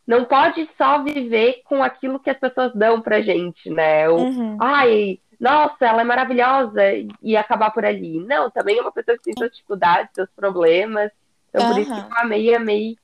não 0.06 0.24
pode 0.24 0.68
só 0.78 1.02
viver 1.02 1.60
com 1.64 1.82
aquilo 1.82 2.18
que 2.18 2.30
as 2.30 2.38
pessoas 2.38 2.72
dão 2.74 2.98
pra 3.00 3.20
gente, 3.20 3.68
né? 3.68 4.08
O, 4.08 4.16
Uhum. 4.22 4.56
ai, 4.58 5.18
nossa, 5.38 5.84
ela 5.84 6.00
é 6.00 6.04
maravilhosa 6.04 6.80
e 7.22 7.36
acabar 7.36 7.70
por 7.70 7.84
ali. 7.84 8.18
Não, 8.20 8.50
também 8.50 8.78
é 8.78 8.80
uma 8.80 8.90
pessoa 8.90 9.18
que 9.18 9.24
tem 9.24 9.34
suas 9.36 9.50
dificuldades, 9.50 10.10
seus 10.14 10.30
problemas. 10.30 11.10
Então, 11.50 11.68
por 11.68 11.78
isso 11.78 11.92
que 11.94 12.00
eu 12.00 12.18
amei, 12.18 12.54
amei 12.54 12.96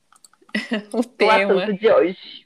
O 0.94 1.00
o 1.00 1.04
tema. 1.04 1.34
assunto 1.34 1.74
de 1.78 1.90
hoje. 1.92 2.43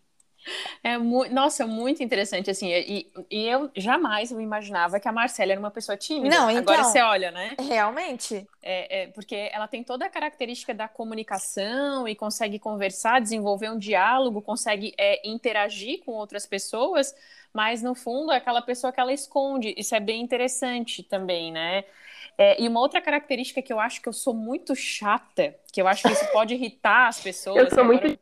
É 0.83 0.97
mu 0.99 1.29
nossa, 1.31 1.67
muito 1.67 2.03
interessante, 2.03 2.51
assim, 2.51 2.69
e, 2.73 3.11
e 3.31 3.47
eu 3.47 3.71
jamais 3.77 4.31
eu 4.31 4.41
imaginava 4.41 4.99
que 5.01 5.09
a 5.09 5.13
Marcela 5.13 5.53
era 5.53 5.61
uma 5.61 5.71
pessoa 5.71 5.97
tímida. 5.97 6.35
Não, 6.35 6.49
Agora 6.49 6.79
então. 6.81 6.85
você 6.85 7.01
olha, 7.01 7.31
né? 7.31 7.55
Realmente? 7.59 8.47
É, 8.63 9.03
é, 9.03 9.07
porque 9.09 9.49
ela 9.53 9.67
tem 9.67 9.83
toda 9.83 10.07
a 10.07 10.09
característica 10.09 10.75
da 10.75 10.89
comunicação 10.89 12.07
e 12.07 12.15
consegue 12.15 12.59
conversar, 12.59 13.21
desenvolver 13.21 13.71
um 13.71 13.79
diálogo, 13.79 14.43
consegue 14.43 14.95
é, 14.99 15.27
interagir 15.29 16.05
com 16.05 16.13
outras 16.13 16.47
pessoas, 16.47 17.15
mas 17.53 17.83
no 17.83 17.95
fundo 17.95 18.33
é 18.33 18.37
aquela 18.37 18.63
pessoa 18.63 18.93
que 18.93 19.01
ela 19.01 19.13
esconde. 19.13 19.75
Isso 19.77 19.95
é 19.95 20.01
bem 20.01 20.21
interessante 20.23 21.03
também, 21.03 21.51
né? 21.53 21.85
É, 22.37 22.61
e 22.63 22.69
uma 22.69 22.79
outra 22.79 23.01
característica 23.01 23.61
que 23.61 23.73
eu 23.73 23.81
acho 23.81 24.01
que 24.01 24.09
eu 24.09 24.13
sou 24.13 24.33
muito 24.33 24.77
chata, 24.77 25.57
que 25.73 25.83
eu 25.83 25.89
acho 25.89 26.03
que 26.03 26.13
isso 26.13 26.27
pode 26.31 26.55
irritar 26.55 27.09
as 27.09 27.21
pessoas. 27.21 27.57
Eu 27.65 27.71
sou 27.75 27.85
muito- 27.85 28.19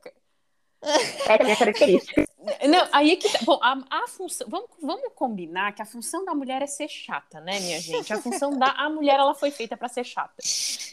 É 1.29 1.35
a 1.41 1.45
minha 1.45 1.57
característica. 1.57 2.27
Não, 2.69 2.87
aí 2.93 3.11
é 3.13 3.17
que 3.17 3.29
tá. 3.29 3.41
Bom, 3.45 3.59
a, 3.61 3.83
a 3.91 4.07
função. 4.07 4.47
Vamos, 4.49 4.71
vamos 4.81 5.13
combinar 5.15 5.73
que 5.73 5.83
a 5.83 5.85
função 5.85 6.25
da 6.25 6.33
mulher 6.35 6.63
é 6.63 6.67
ser 6.67 6.89
chata, 6.89 7.41
né, 7.41 7.59
minha 7.59 7.81
gente? 7.81 8.13
A 8.13 8.21
função 8.23 8.57
da 8.57 8.69
a 8.69 8.89
mulher, 8.89 9.19
ela 9.19 9.35
foi 9.35 9.51
feita 9.51 9.77
para 9.77 9.89
ser 9.89 10.05
chata. 10.05 10.35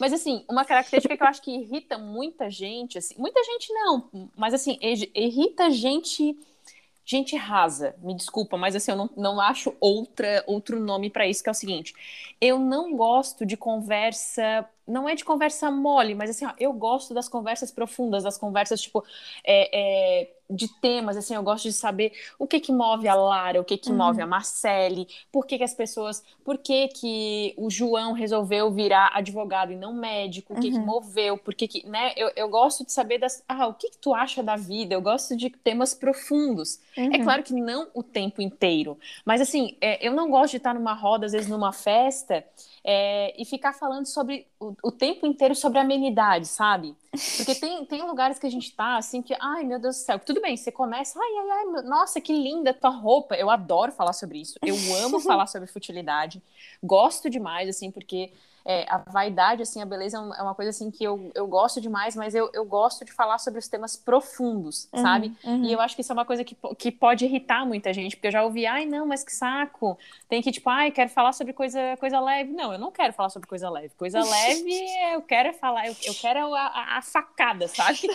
Mas, 0.00 0.12
assim, 0.12 0.44
uma 0.50 0.64
característica 0.64 1.16
que 1.16 1.22
eu 1.22 1.26
acho 1.26 1.42
que 1.42 1.52
irrita 1.52 1.96
muita 1.96 2.50
gente, 2.50 2.98
assim, 2.98 3.14
muita 3.16 3.42
gente 3.44 3.72
não, 3.72 4.10
mas, 4.36 4.52
assim, 4.52 4.76
ir- 4.80 5.10
irrita 5.14 5.70
gente 5.70 6.36
gente 7.04 7.36
rasa, 7.36 7.94
me 7.98 8.14
desculpa, 8.14 8.56
mas 8.56 8.74
assim, 8.74 8.90
eu 8.90 8.96
não, 8.96 9.10
não 9.16 9.40
acho 9.40 9.74
outra, 9.80 10.42
outro 10.46 10.80
nome 10.80 11.10
para 11.10 11.26
isso, 11.26 11.42
que 11.42 11.48
é 11.48 11.52
o 11.52 11.54
seguinte: 11.54 11.94
eu 12.40 12.58
não 12.58 12.96
gosto 12.96 13.44
de 13.44 13.56
conversa 13.56 14.68
não 14.86 15.08
é 15.08 15.14
de 15.14 15.24
conversa 15.24 15.70
mole, 15.70 16.14
mas 16.14 16.30
assim, 16.30 16.44
ó, 16.44 16.52
eu 16.58 16.72
gosto 16.72 17.14
das 17.14 17.28
conversas 17.28 17.70
profundas, 17.70 18.22
das 18.22 18.36
conversas, 18.36 18.80
tipo, 18.82 19.02
é, 19.42 20.22
é, 20.22 20.34
de 20.54 20.68
temas, 20.68 21.16
assim, 21.16 21.34
eu 21.34 21.42
gosto 21.42 21.64
de 21.64 21.72
saber 21.72 22.12
o 22.38 22.46
que 22.46 22.60
que 22.60 22.72
move 22.72 23.08
a 23.08 23.14
Lara, 23.14 23.60
o 23.60 23.64
que 23.64 23.76
que 23.76 23.90
uhum. 23.90 23.96
move 23.96 24.20
a 24.20 24.26
Marcele, 24.26 25.06
por 25.32 25.46
que 25.46 25.58
que 25.58 25.64
as 25.64 25.74
pessoas, 25.74 26.22
por 26.44 26.58
que 26.58 26.88
que 26.88 27.54
o 27.56 27.70
João 27.70 28.12
resolveu 28.12 28.70
virar 28.70 29.10
advogado 29.14 29.72
e 29.72 29.76
não 29.76 29.92
médico, 29.92 30.54
o 30.54 30.60
que 30.60 30.68
uhum. 30.68 30.72
que 30.74 30.78
moveu, 30.78 31.38
por 31.38 31.54
que 31.54 31.66
que, 31.66 31.86
né, 31.86 32.12
eu, 32.16 32.30
eu 32.36 32.48
gosto 32.48 32.84
de 32.84 32.92
saber 32.92 33.18
das, 33.18 33.42
ah, 33.48 33.66
o 33.66 33.74
que 33.74 33.90
que 33.90 33.98
tu 33.98 34.14
acha 34.14 34.42
da 34.42 34.56
vida, 34.56 34.94
eu 34.94 35.02
gosto 35.02 35.36
de 35.36 35.50
temas 35.50 35.94
profundos. 35.94 36.80
É 36.96 37.02
uhum. 37.02 37.14
É 37.14 37.18
claro 37.22 37.42
que 37.42 37.52
não 37.52 37.88
o 37.94 38.02
tempo 38.02 38.40
inteiro, 38.40 38.98
mas 39.24 39.40
assim, 39.40 39.76
é, 39.80 40.06
eu 40.06 40.12
não 40.12 40.30
gosto 40.30 40.52
de 40.52 40.56
estar 40.58 40.74
numa 40.74 40.94
roda, 40.94 41.26
às 41.26 41.32
vezes 41.32 41.48
numa 41.48 41.72
festa, 41.72 42.44
é, 42.84 43.34
e 43.40 43.46
ficar 43.46 43.72
falando 43.72 44.04
sobre 44.04 44.46
o, 44.60 44.74
o, 44.82 44.92
tempo 44.92 45.26
inteiro 45.26 45.54
sobre 45.54 45.78
amenidade, 45.78 46.46
sabe? 46.46 46.94
Porque 47.36 47.54
tem, 47.58 47.82
tem 47.86 48.02
lugares 48.02 48.38
que 48.38 48.46
a 48.46 48.50
gente 48.50 48.74
tá 48.76 48.98
assim 48.98 49.22
que, 49.22 49.34
ai 49.40 49.64
meu 49.64 49.78
Deus 49.78 49.96
do 49.96 50.00
céu, 50.00 50.18
tudo 50.18 50.42
bem, 50.42 50.54
você 50.54 50.70
começa, 50.70 51.18
ai, 51.18 51.32
ai, 51.38 51.50
ai, 51.50 51.82
nossa, 51.84 52.20
que 52.20 52.32
linda 52.32 52.74
tua 52.74 52.90
roupa. 52.90 53.34
Eu 53.36 53.48
adoro 53.48 53.90
falar 53.90 54.12
sobre 54.12 54.38
isso, 54.38 54.58
eu 54.62 54.76
amo 55.02 55.18
falar 55.22 55.46
sobre 55.46 55.66
futilidade, 55.66 56.42
gosto 56.82 57.30
demais, 57.30 57.70
assim, 57.70 57.90
porque 57.90 58.32
é, 58.64 58.86
a 58.88 58.98
vaidade, 58.98 59.62
assim, 59.62 59.82
a 59.82 59.86
beleza 59.86 60.16
é, 60.16 60.40
é 60.40 60.42
uma 60.42 60.54
coisa 60.54 60.70
assim 60.70 60.90
que 60.90 61.04
eu, 61.04 61.30
eu 61.34 61.46
gosto 61.46 61.80
demais, 61.80 62.16
mas 62.16 62.34
eu, 62.34 62.50
eu 62.54 62.64
gosto 62.64 63.04
de 63.04 63.12
falar 63.12 63.38
sobre 63.38 63.58
os 63.58 63.68
temas 63.68 63.96
profundos, 63.96 64.88
uhum, 64.92 65.02
sabe? 65.02 65.32
Uhum. 65.44 65.64
E 65.64 65.72
eu 65.72 65.80
acho 65.80 65.94
que 65.94 66.00
isso 66.00 66.10
é 66.12 66.14
uma 66.14 66.24
coisa 66.24 66.42
que, 66.42 66.56
que 66.78 66.90
pode 66.90 67.26
irritar 67.26 67.66
muita 67.66 67.92
gente, 67.92 68.16
porque 68.16 68.28
eu 68.28 68.32
já 68.32 68.42
ouvi, 68.42 68.64
ai, 68.66 68.86
não, 68.86 69.06
mas 69.06 69.22
que 69.22 69.32
saco. 69.32 69.98
Tem 70.28 70.40
que, 70.40 70.50
tipo, 70.50 70.70
ai, 70.70 70.90
quero 70.90 71.10
falar 71.10 71.32
sobre 71.32 71.52
coisa, 71.52 71.78
coisa 71.98 72.18
leve. 72.20 72.52
Não, 72.52 72.72
eu 72.72 72.78
não 72.78 72.90
quero 72.90 73.12
falar 73.12 73.28
sobre 73.28 73.46
coisa 73.48 73.68
leve. 73.68 73.90
Coisa 73.98 74.20
leve, 74.24 74.86
eu 75.12 75.20
quero 75.22 75.50
é 75.50 75.52
falar, 75.52 75.86
eu, 75.86 75.96
eu 76.04 76.14
quero 76.14 76.54
a, 76.54 76.66
a, 76.66 76.98
a 76.98 77.02
facada, 77.02 77.68
sabe? 77.68 78.00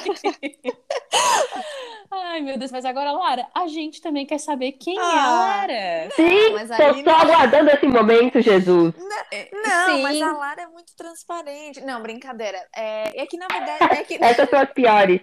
Ai, 2.11 2.41
meu 2.41 2.57
Deus, 2.57 2.71
mas 2.71 2.85
agora, 2.85 3.11
Lara, 3.11 3.47
a 3.53 3.67
gente 3.67 4.01
também 4.01 4.25
quer 4.25 4.39
saber 4.39 4.71
quem 4.73 4.97
ah, 4.97 5.01
é 5.01 5.19
a 5.19 5.29
Lara. 5.29 6.09
Sim, 6.15 6.53
mas 6.53 6.71
aí... 6.71 6.87
eu 6.87 7.03
tô 7.03 7.09
aguardando 7.11 7.69
esse 7.69 7.87
momento, 7.87 8.41
Jesus. 8.41 8.95
Não, 8.97 9.61
não 9.61 10.01
mas 10.01 10.21
a 10.21 10.31
Lara 10.31 10.61
é 10.63 10.67
muito 10.67 10.95
transparente. 10.95 11.81
Não, 11.81 12.01
brincadeira. 12.01 12.57
É, 12.75 13.21
é 13.21 13.25
que, 13.27 13.37
na 13.37 13.47
verdade... 13.47 13.99
É 13.99 14.03
que... 14.03 14.23
Essas 14.23 14.49
são 14.49 14.59
as 14.59 14.73
piores. 14.73 15.21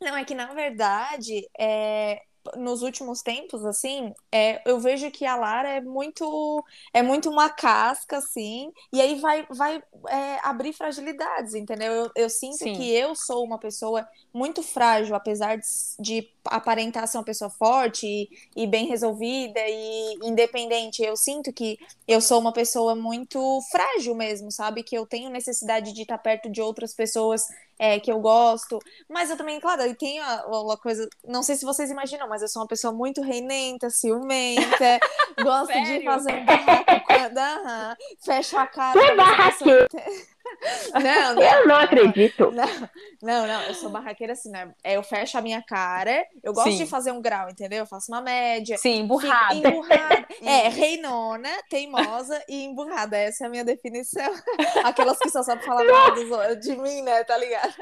Não, 0.00 0.16
é 0.16 0.24
que, 0.24 0.34
na 0.34 0.46
verdade, 0.46 1.48
é, 1.58 2.22
nos 2.56 2.82
últimos 2.82 3.22
tempos, 3.22 3.64
assim, 3.64 4.12
é, 4.32 4.62
eu 4.68 4.78
vejo 4.78 5.10
que 5.10 5.24
a 5.24 5.36
Lara 5.36 5.68
é 5.68 5.80
muito 5.80 6.64
é 6.92 7.02
muito 7.02 7.30
uma 7.30 7.48
casca, 7.48 8.18
assim, 8.18 8.72
e 8.92 9.00
aí 9.00 9.20
vai, 9.20 9.46
vai 9.50 9.82
é, 10.08 10.38
abrir 10.42 10.72
fragilidades, 10.72 11.54
entendeu? 11.54 11.92
Eu, 11.92 12.10
eu 12.14 12.30
sinto 12.30 12.58
Sim. 12.58 12.72
que 12.74 12.90
eu 12.94 13.14
sou 13.14 13.44
uma 13.44 13.58
pessoa 13.58 14.06
muito 14.32 14.62
frágil, 14.62 15.14
apesar 15.14 15.56
de, 15.56 15.64
de 15.98 16.30
aparentar 16.44 17.06
ser 17.06 17.18
uma 17.18 17.24
pessoa 17.24 17.50
forte 17.50 18.06
e, 18.06 18.28
e, 18.56 18.66
bem 18.66 18.86
resolvida 18.86 19.60
e 19.66 20.14
independente. 20.22 21.02
Eu 21.02 21.16
sinto 21.16 21.52
que 21.52 21.78
eu 22.06 22.20
sou 22.20 22.40
uma 22.40 22.52
pessoa 22.52 22.94
muito 22.94 23.60
frágil 23.70 24.14
mesmo, 24.14 24.50
sabe? 24.50 24.82
Que 24.82 24.96
eu 24.96 25.06
tenho 25.06 25.30
necessidade 25.30 25.92
de 25.92 26.02
estar 26.02 26.18
perto 26.18 26.50
de 26.50 26.60
outras 26.60 26.94
pessoas 26.94 27.42
é, 27.78 28.00
que 28.00 28.10
eu 28.10 28.20
gosto. 28.20 28.78
Mas 29.08 29.30
eu 29.30 29.36
também, 29.36 29.60
claro, 29.60 29.82
eu 29.82 29.94
tenho 29.94 30.22
uma 30.46 30.76
coisa. 30.76 31.08
Não 31.26 31.42
sei 31.42 31.56
se 31.56 31.64
vocês 31.64 31.90
imaginam, 31.90 32.28
mas 32.28 32.42
eu 32.42 32.48
sou 32.48 32.62
uma 32.62 32.68
pessoa 32.68 32.92
muito 32.92 33.22
reinenta, 33.22 33.90
ciumenta, 33.90 34.98
gosto 35.42 35.72
de 35.72 36.04
fazer 36.04 36.34
um 36.34 36.44
barraco 36.44 37.06
quando. 37.06 37.96
Fecho 38.24 38.58
a 38.58 38.66
cara. 38.66 39.00
Que 39.00 39.14
barraqueira! 39.14 39.88
Não, 40.92 41.34
não, 41.34 41.42
eu 41.42 41.68
não 41.68 41.76
acredito. 41.76 42.50
Não, 42.50 42.88
não, 43.22 43.46
não, 43.46 43.62
eu 43.62 43.74
sou 43.74 43.90
barraqueira 43.90 44.32
assim, 44.32 44.50
né? 44.50 44.74
É, 44.82 44.96
eu 44.96 45.02
fecho 45.02 45.38
a 45.38 45.40
minha 45.40 45.62
cara, 45.62 46.26
eu 46.42 46.52
gosto 46.52 46.72
Sim. 46.72 46.78
de 46.78 46.86
fazer 46.86 47.12
um 47.12 47.20
grau, 47.20 47.48
entendeu? 47.48 47.80
Eu 47.80 47.86
faço 47.86 48.10
uma 48.10 48.20
média. 48.20 48.76
Sim, 48.78 49.00
emburrada. 49.00 49.54
emburrada. 49.54 50.26
é, 50.42 50.68
reinona, 50.68 51.50
teimosa 51.68 52.42
e 52.48 52.64
emburrada. 52.64 53.16
Essa 53.16 53.44
é 53.44 53.46
a 53.46 53.50
minha 53.50 53.64
definição. 53.64 54.32
Aquelas 54.84 55.18
que 55.18 55.30
só 55.30 55.42
sabem 55.42 55.64
falar 55.64 55.84
mal 55.84 56.14
dos, 56.14 56.60
de 56.60 56.76
mim, 56.76 57.02
né? 57.02 57.22
Tá 57.24 57.36
ligado? 57.36 57.74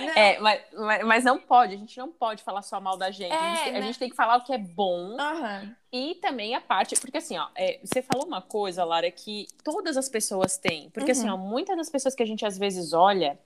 Não. 0.00 0.08
É, 0.10 0.38
mas, 0.38 0.60
mas, 0.72 1.04
mas, 1.04 1.24
não 1.24 1.38
pode, 1.38 1.74
a 1.74 1.78
gente 1.78 1.98
não 1.98 2.10
pode 2.10 2.42
falar 2.42 2.62
só 2.62 2.80
mal 2.80 2.96
da 2.96 3.10
gente. 3.10 3.32
É, 3.32 3.36
a, 3.36 3.54
gente 3.56 3.72
né? 3.72 3.78
a, 3.78 3.82
gente 3.82 3.98
tem 3.98 4.10
que 4.10 4.16
falar 4.16 4.36
o 4.36 4.44
que 4.44 4.52
é 4.52 4.58
bom. 4.58 5.16
Uhum. 5.18 5.74
E 5.96 6.16
também 6.16 6.56
a 6.56 6.60
parte, 6.60 6.96
porque 7.00 7.18
assim, 7.18 7.38
ó, 7.38 7.46
é, 7.54 7.78
você 7.80 8.02
falou 8.02 8.26
uma 8.26 8.42
coisa, 8.42 8.84
Lara, 8.84 9.08
que 9.12 9.46
todas 9.62 9.96
as 9.96 10.08
pessoas 10.08 10.58
têm. 10.58 10.90
Porque 10.90 11.12
uhum. 11.12 11.18
assim, 11.18 11.30
ó, 11.30 11.36
muitas 11.36 11.76
das 11.76 11.88
pessoas 11.88 12.16
que 12.16 12.22
a 12.24 12.26
gente 12.26 12.44
às 12.44 12.58
vezes 12.58 12.92
olha, 12.92 13.38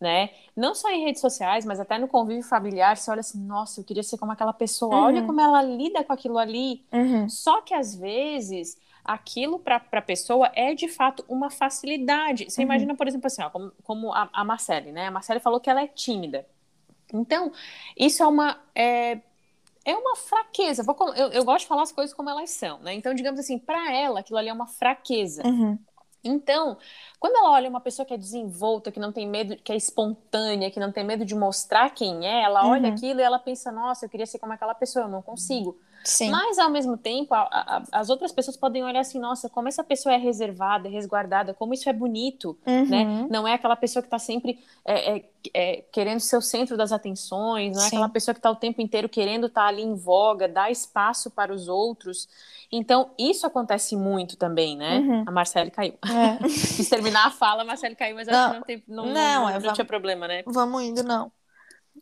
né? 0.00 0.30
Não 0.56 0.74
só 0.74 0.90
em 0.90 1.04
redes 1.04 1.20
sociais, 1.20 1.64
mas 1.64 1.78
até 1.78 1.98
no 1.98 2.08
convívio 2.08 2.42
familiar, 2.42 2.96
você 2.96 3.08
olha 3.08 3.20
assim, 3.20 3.38
nossa, 3.46 3.80
eu 3.80 3.84
queria 3.84 4.02
ser 4.02 4.18
como 4.18 4.32
aquela 4.32 4.52
pessoa, 4.52 4.96
uhum. 4.96 5.02
olha 5.04 5.22
como 5.22 5.40
ela 5.40 5.62
lida 5.62 6.02
com 6.02 6.12
aquilo 6.12 6.38
ali. 6.38 6.84
Uhum. 6.92 7.28
Só 7.28 7.60
que 7.60 7.72
às 7.72 7.94
vezes 7.94 8.76
aquilo 9.04 9.60
para 9.60 9.80
a 9.92 10.02
pessoa 10.02 10.50
é 10.56 10.74
de 10.74 10.88
fato 10.88 11.24
uma 11.28 11.50
facilidade. 11.50 12.50
Você 12.50 12.62
uhum. 12.62 12.66
imagina, 12.66 12.96
por 12.96 13.06
exemplo, 13.06 13.28
assim, 13.28 13.44
ó, 13.44 13.48
como, 13.48 13.70
como 13.84 14.12
a, 14.12 14.28
a 14.32 14.42
Marcele, 14.42 14.90
né? 14.90 15.06
A 15.06 15.10
Marcele 15.12 15.38
falou 15.38 15.60
que 15.60 15.70
ela 15.70 15.80
é 15.80 15.86
tímida. 15.86 16.44
Então, 17.14 17.52
isso 17.96 18.24
é 18.24 18.26
uma. 18.26 18.58
É, 18.74 19.20
é 19.84 19.94
uma 19.94 20.16
fraqueza. 20.16 20.84
Eu, 21.16 21.28
eu, 21.28 21.44
gosto 21.44 21.62
de 21.62 21.68
falar 21.68 21.82
as 21.82 21.92
coisas 21.92 22.14
como 22.14 22.30
elas 22.30 22.50
são, 22.50 22.78
né? 22.80 22.94
Então, 22.94 23.14
digamos 23.14 23.40
assim, 23.40 23.58
para 23.58 23.92
ela, 23.92 24.20
aquilo 24.20 24.38
ali 24.38 24.48
é 24.48 24.52
uma 24.52 24.66
fraqueza. 24.66 25.42
Uhum. 25.46 25.78
Então, 26.24 26.78
quando 27.18 27.36
ela 27.36 27.50
olha 27.50 27.68
uma 27.68 27.80
pessoa 27.80 28.06
que 28.06 28.14
é 28.14 28.18
desenvolta, 28.18 28.92
que 28.92 29.00
não 29.00 29.12
tem 29.12 29.28
medo, 29.28 29.56
que 29.56 29.72
é 29.72 29.76
espontânea, 29.76 30.70
que 30.70 30.78
não 30.78 30.92
tem 30.92 31.04
medo 31.04 31.24
de 31.24 31.34
mostrar 31.34 31.90
quem 31.90 32.26
é, 32.26 32.44
ela 32.44 32.66
olha 32.66 32.88
uhum. 32.88 32.94
aquilo 32.94 33.20
e 33.20 33.24
ela 33.24 33.38
pensa: 33.38 33.72
nossa, 33.72 34.06
eu 34.06 34.08
queria 34.08 34.26
ser 34.26 34.38
como 34.38 34.52
aquela 34.52 34.74
pessoa, 34.74 35.06
eu 35.06 35.08
não 35.08 35.20
consigo. 35.20 35.76
Sim. 36.04 36.30
Mas, 36.30 36.58
ao 36.58 36.70
mesmo 36.70 36.96
tempo, 36.96 37.34
a, 37.34 37.42
a, 37.42 37.82
as 37.92 38.10
outras 38.10 38.32
pessoas 38.32 38.56
podem 38.56 38.82
olhar 38.82 39.00
assim, 39.00 39.18
nossa, 39.18 39.48
como 39.48 39.68
essa 39.68 39.84
pessoa 39.84 40.14
é 40.14 40.18
reservada, 40.18 40.88
resguardada, 40.88 41.54
como 41.54 41.74
isso 41.74 41.88
é 41.88 41.92
bonito, 41.92 42.58
uhum. 42.66 42.86
né? 42.86 43.26
Não 43.30 43.46
é 43.46 43.54
aquela 43.54 43.76
pessoa 43.76 44.02
que 44.02 44.08
está 44.08 44.18
sempre 44.18 44.58
é, 44.84 45.16
é, 45.16 45.24
é, 45.54 45.84
querendo 45.92 46.20
ser 46.20 46.36
o 46.36 46.42
centro 46.42 46.76
das 46.76 46.92
atenções, 46.92 47.76
não 47.76 47.82
é 47.82 47.88
Sim. 47.88 47.96
aquela 47.96 48.08
pessoa 48.08 48.34
que 48.34 48.40
está 48.40 48.50
o 48.50 48.56
tempo 48.56 48.80
inteiro 48.80 49.08
querendo 49.08 49.46
estar 49.46 49.62
tá 49.62 49.68
ali 49.68 49.82
em 49.82 49.94
voga, 49.94 50.48
dar 50.48 50.70
espaço 50.70 51.30
para 51.30 51.52
os 51.52 51.68
outros. 51.68 52.28
Então, 52.70 53.10
isso 53.18 53.46
acontece 53.46 53.94
muito 53.94 54.36
também, 54.36 54.76
né? 54.76 54.98
Uhum. 54.98 55.24
A 55.26 55.30
Marcele 55.30 55.70
caiu. 55.70 55.94
É. 56.02 56.38
Quis 56.48 56.88
terminar 56.88 57.26
a 57.26 57.30
fala, 57.30 57.62
a 57.62 57.64
Marcele 57.64 57.94
caiu, 57.94 58.16
mas 58.16 58.26
acho 58.28 58.50
que 58.50 58.56
não, 58.56 58.62
tem, 58.62 58.84
não, 58.88 59.06
não, 59.06 59.12
não, 59.12 59.52
não, 59.52 59.60
não 59.60 59.72
tinha 59.74 59.84
problema, 59.84 60.26
né? 60.26 60.42
Vamos 60.46 60.82
indo, 60.82 61.02
não. 61.04 61.30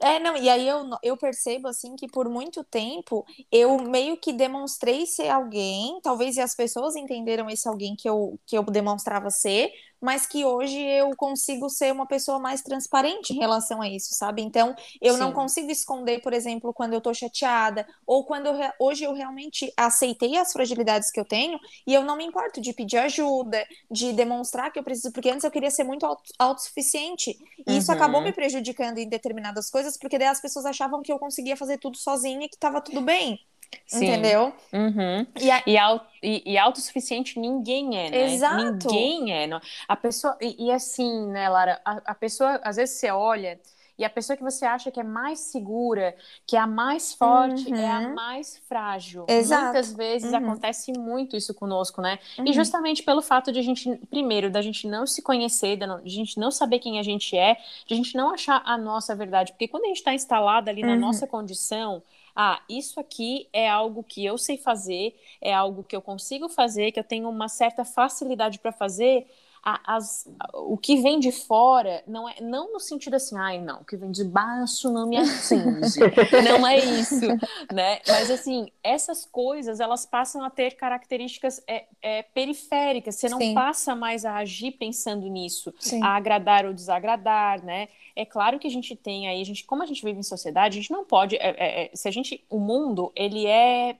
É, 0.02 0.18
não, 0.18 0.34
e 0.36 0.48
aí 0.48 0.66
eu, 0.66 0.82
eu 1.02 1.14
percebo, 1.16 1.68
assim, 1.68 1.94
que 1.94 2.08
por 2.08 2.26
muito 2.28 2.64
tempo 2.64 3.22
eu 3.52 3.78
meio 3.82 4.16
que 4.16 4.32
demonstrei 4.32 5.04
ser 5.06 5.28
alguém, 5.28 6.00
talvez 6.02 6.36
e 6.36 6.40
as 6.40 6.54
pessoas 6.54 6.96
entenderam 6.96 7.50
esse 7.50 7.68
alguém 7.68 7.94
que 7.94 8.08
eu, 8.08 8.40
que 8.46 8.56
eu 8.56 8.62
demonstrava 8.64 9.28
ser, 9.30 9.70
mas 10.00 10.26
que 10.26 10.44
hoje 10.44 10.78
eu 10.78 11.14
consigo 11.16 11.68
ser 11.68 11.92
uma 11.92 12.06
pessoa 12.06 12.38
mais 12.38 12.62
transparente 12.62 13.32
em 13.32 13.38
relação 13.38 13.82
a 13.82 13.88
isso, 13.88 14.14
sabe? 14.14 14.42
Então, 14.42 14.74
eu 15.00 15.14
Sim. 15.14 15.20
não 15.20 15.32
consigo 15.32 15.70
esconder, 15.70 16.20
por 16.20 16.32
exemplo, 16.32 16.72
quando 16.72 16.94
eu 16.94 17.00
tô 17.00 17.12
chateada, 17.12 17.86
ou 18.06 18.24
quando 18.24 18.46
eu, 18.46 18.54
hoje 18.78 19.04
eu 19.04 19.12
realmente 19.12 19.72
aceitei 19.76 20.36
as 20.36 20.52
fragilidades 20.52 21.10
que 21.10 21.20
eu 21.20 21.24
tenho 21.24 21.58
e 21.86 21.92
eu 21.92 22.02
não 22.02 22.16
me 22.16 22.24
importo 22.24 22.60
de 22.60 22.72
pedir 22.72 22.98
ajuda, 22.98 23.64
de 23.90 24.12
demonstrar 24.12 24.72
que 24.72 24.78
eu 24.78 24.84
preciso, 24.84 25.12
porque 25.12 25.30
antes 25.30 25.44
eu 25.44 25.50
queria 25.50 25.70
ser 25.70 25.84
muito 25.84 26.06
autossuficiente. 26.38 27.38
E 27.66 27.72
uhum. 27.72 27.78
isso 27.78 27.92
acabou 27.92 28.20
me 28.20 28.32
prejudicando 28.32 28.98
em 28.98 29.08
determinadas 29.08 29.68
coisas, 29.68 29.96
porque 29.98 30.18
daí 30.18 30.28
as 30.28 30.40
pessoas 30.40 30.64
achavam 30.64 31.02
que 31.02 31.12
eu 31.12 31.18
conseguia 31.18 31.56
fazer 31.56 31.78
tudo 31.78 31.98
sozinha 31.98 32.46
e 32.46 32.48
que 32.48 32.58
tava 32.58 32.80
tudo 32.80 33.00
bem. 33.00 33.38
Sim. 33.86 34.06
Entendeu? 34.06 34.52
Uhum. 34.72 35.26
E, 35.40 35.50
a... 35.50 35.62
e, 35.66 35.76
e, 36.22 36.52
e, 36.52 36.58
autossuficiente 36.58 37.38
ninguém 37.38 37.98
é, 37.98 38.10
né? 38.10 38.34
Exato. 38.34 38.88
Ninguém 38.88 39.32
é. 39.32 39.46
Não. 39.46 39.60
A 39.88 39.96
pessoa, 39.96 40.36
e, 40.40 40.66
e, 40.66 40.72
assim, 40.72 41.26
né, 41.28 41.48
Lara, 41.48 41.80
a, 41.84 42.00
a 42.06 42.14
pessoa, 42.14 42.60
às 42.62 42.76
vezes 42.76 42.96
você 42.96 43.10
olha 43.10 43.58
e 44.00 44.04
a 44.04 44.08
pessoa 44.08 44.34
que 44.34 44.42
você 44.42 44.64
acha 44.64 44.90
que 44.90 44.98
é 44.98 45.04
mais 45.04 45.40
segura, 45.40 46.16
que 46.46 46.56
é 46.56 46.58
a 46.58 46.66
mais 46.66 47.12
forte, 47.12 47.68
uhum. 47.68 47.76
é 47.76 47.86
a 47.86 47.98
uhum. 47.98 48.14
mais 48.14 48.56
frágil. 48.66 49.26
Exato. 49.28 49.64
Muitas 49.64 49.92
vezes 49.92 50.32
uhum. 50.32 50.38
acontece 50.38 50.90
muito 50.98 51.36
isso 51.36 51.52
conosco, 51.52 52.00
né? 52.00 52.18
Uhum. 52.38 52.46
E 52.46 52.52
justamente 52.54 53.02
pelo 53.02 53.20
fato 53.20 53.52
de 53.52 53.58
a 53.58 53.62
gente, 53.62 53.94
primeiro, 54.08 54.50
da 54.50 54.62
gente 54.62 54.88
não 54.88 55.06
se 55.06 55.20
conhecer, 55.20 55.76
da 55.76 55.96
a 55.96 56.00
gente 56.08 56.38
não 56.40 56.50
saber 56.50 56.78
quem 56.78 56.98
a 56.98 57.02
gente 57.02 57.36
é, 57.36 57.58
de 57.86 57.92
a 57.92 57.96
gente 57.96 58.16
não 58.16 58.32
achar 58.32 58.62
a 58.64 58.78
nossa 58.78 59.14
verdade. 59.14 59.52
Porque 59.52 59.68
quando 59.68 59.84
a 59.84 59.88
gente 59.88 59.98
está 59.98 60.14
instalada 60.14 60.70
ali 60.70 60.80
na 60.80 60.92
uhum. 60.92 61.00
nossa 61.00 61.26
condição, 61.26 62.02
ah, 62.34 62.62
isso 62.68 62.98
aqui 63.00 63.48
é 63.52 63.68
algo 63.68 64.02
que 64.02 64.24
eu 64.24 64.38
sei 64.38 64.56
fazer, 64.56 65.14
é 65.40 65.52
algo 65.52 65.82
que 65.84 65.94
eu 65.96 66.02
consigo 66.02 66.48
fazer, 66.48 66.92
que 66.92 67.00
eu 67.00 67.04
tenho 67.04 67.28
uma 67.28 67.48
certa 67.48 67.84
facilidade 67.84 68.58
para 68.58 68.72
fazer, 68.72 69.26
a, 69.62 69.96
as, 69.96 70.26
o 70.54 70.76
que 70.76 70.96
vem 71.02 71.18
de 71.18 71.30
fora 71.30 72.02
não 72.06 72.28
é 72.28 72.40
não 72.40 72.72
no 72.72 72.80
sentido 72.80 73.14
assim, 73.14 73.36
ai 73.36 73.60
não, 73.60 73.80
o 73.80 73.84
que 73.84 73.96
vem 73.96 74.10
de 74.10 74.24
baixo 74.24 74.90
não 74.90 75.06
me 75.06 75.16
atinge. 75.16 76.00
não 76.48 76.66
é 76.66 76.78
isso, 76.78 77.26
né? 77.72 78.00
Mas 78.08 78.30
assim, 78.30 78.70
essas 78.82 79.26
coisas 79.26 79.78
elas 79.78 80.06
passam 80.06 80.42
a 80.42 80.50
ter 80.50 80.76
características 80.76 81.62
é, 81.66 81.84
é 82.00 82.22
periféricas. 82.22 83.16
Você 83.16 83.28
não 83.28 83.38
Sim. 83.38 83.54
passa 83.54 83.94
mais 83.94 84.24
a 84.24 84.36
agir 84.36 84.72
pensando 84.72 85.28
nisso, 85.28 85.74
Sim. 85.78 86.02
a 86.02 86.16
agradar 86.16 86.64
ou 86.64 86.72
desagradar, 86.72 87.62
né? 87.64 87.88
É 88.16 88.24
claro 88.24 88.58
que 88.58 88.66
a 88.66 88.70
gente 88.70 88.96
tem 88.96 89.28
aí, 89.28 89.40
a 89.40 89.44
gente, 89.44 89.64
como 89.64 89.82
a 89.82 89.86
gente 89.86 90.04
vive 90.04 90.18
em 90.18 90.22
sociedade, 90.22 90.78
a 90.78 90.80
gente 90.80 90.90
não 90.90 91.04
pode. 91.04 91.36
É, 91.36 91.50
é, 91.50 91.84
é 91.84 91.90
se 91.94 92.08
a 92.08 92.10
gente, 92.10 92.44
o 92.48 92.58
mundo 92.58 93.12
ele 93.14 93.46
é 93.46 93.96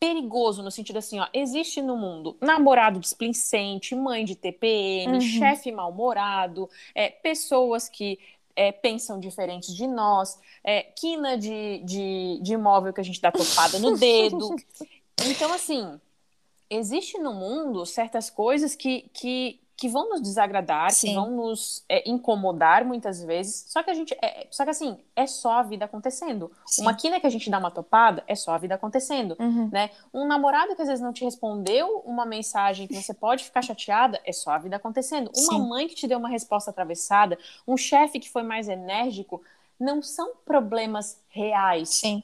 perigoso 0.00 0.62
no 0.62 0.70
sentido 0.70 0.98
assim, 0.98 1.20
ó, 1.20 1.28
existe 1.32 1.82
no 1.82 1.94
mundo 1.94 2.36
namorado 2.40 2.98
displicente, 2.98 3.94
mãe 3.94 4.24
de 4.24 4.34
TPM, 4.34 5.12
uhum. 5.12 5.20
chefe 5.20 5.70
mal-humorado, 5.70 6.68
é, 6.94 7.10
pessoas 7.10 7.86
que 7.86 8.18
é, 8.56 8.72
pensam 8.72 9.20
diferentes 9.20 9.74
de 9.74 9.86
nós, 9.86 10.40
é, 10.64 10.82
quina 10.82 11.36
de, 11.36 11.82
de, 11.84 12.40
de 12.42 12.52
imóvel 12.54 12.94
que 12.94 13.00
a 13.00 13.04
gente 13.04 13.20
dá 13.20 13.30
topada 13.30 13.78
no 13.78 13.96
dedo. 13.96 14.56
Então, 15.22 15.52
assim, 15.52 16.00
existe 16.70 17.18
no 17.18 17.34
mundo 17.34 17.84
certas 17.84 18.30
coisas 18.30 18.74
que, 18.74 19.10
que 19.12 19.60
que 19.80 19.88
vão 19.88 20.10
nos 20.10 20.20
desagradar, 20.20 20.90
Sim. 20.90 21.08
que 21.08 21.14
vão 21.14 21.30
nos 21.30 21.82
é, 21.88 22.06
incomodar 22.08 22.84
muitas 22.84 23.24
vezes. 23.24 23.64
Só 23.66 23.82
que 23.82 23.90
a 23.90 23.94
gente. 23.94 24.14
É, 24.22 24.46
só 24.50 24.62
que 24.62 24.70
assim, 24.70 24.98
é 25.16 25.26
só 25.26 25.52
a 25.54 25.62
vida 25.62 25.86
acontecendo. 25.86 26.52
Sim. 26.66 26.82
Uma 26.82 26.92
quina 26.92 27.18
que 27.18 27.26
a 27.26 27.30
gente 27.30 27.48
dá 27.48 27.58
uma 27.58 27.70
topada, 27.70 28.22
é 28.26 28.34
só 28.34 28.52
a 28.52 28.58
vida 28.58 28.74
acontecendo. 28.74 29.34
Uhum. 29.40 29.70
Né? 29.72 29.88
Um 30.12 30.26
namorado 30.26 30.76
que 30.76 30.82
às 30.82 30.88
vezes 30.88 31.02
não 31.02 31.14
te 31.14 31.24
respondeu 31.24 32.02
uma 32.04 32.26
mensagem 32.26 32.86
que 32.86 32.94
você 32.94 33.14
pode 33.14 33.42
ficar 33.42 33.62
chateada, 33.62 34.20
é 34.26 34.32
só 34.32 34.50
a 34.50 34.58
vida 34.58 34.76
acontecendo. 34.76 35.30
Uma 35.34 35.54
Sim. 35.54 35.66
mãe 35.66 35.88
que 35.88 35.94
te 35.94 36.06
deu 36.06 36.18
uma 36.18 36.28
resposta 36.28 36.70
atravessada, 36.70 37.38
um 37.66 37.74
chefe 37.78 38.20
que 38.20 38.28
foi 38.28 38.42
mais 38.42 38.68
enérgico, 38.68 39.40
não 39.78 40.02
são 40.02 40.34
problemas 40.44 41.18
reais. 41.30 41.88
Sim 41.88 42.22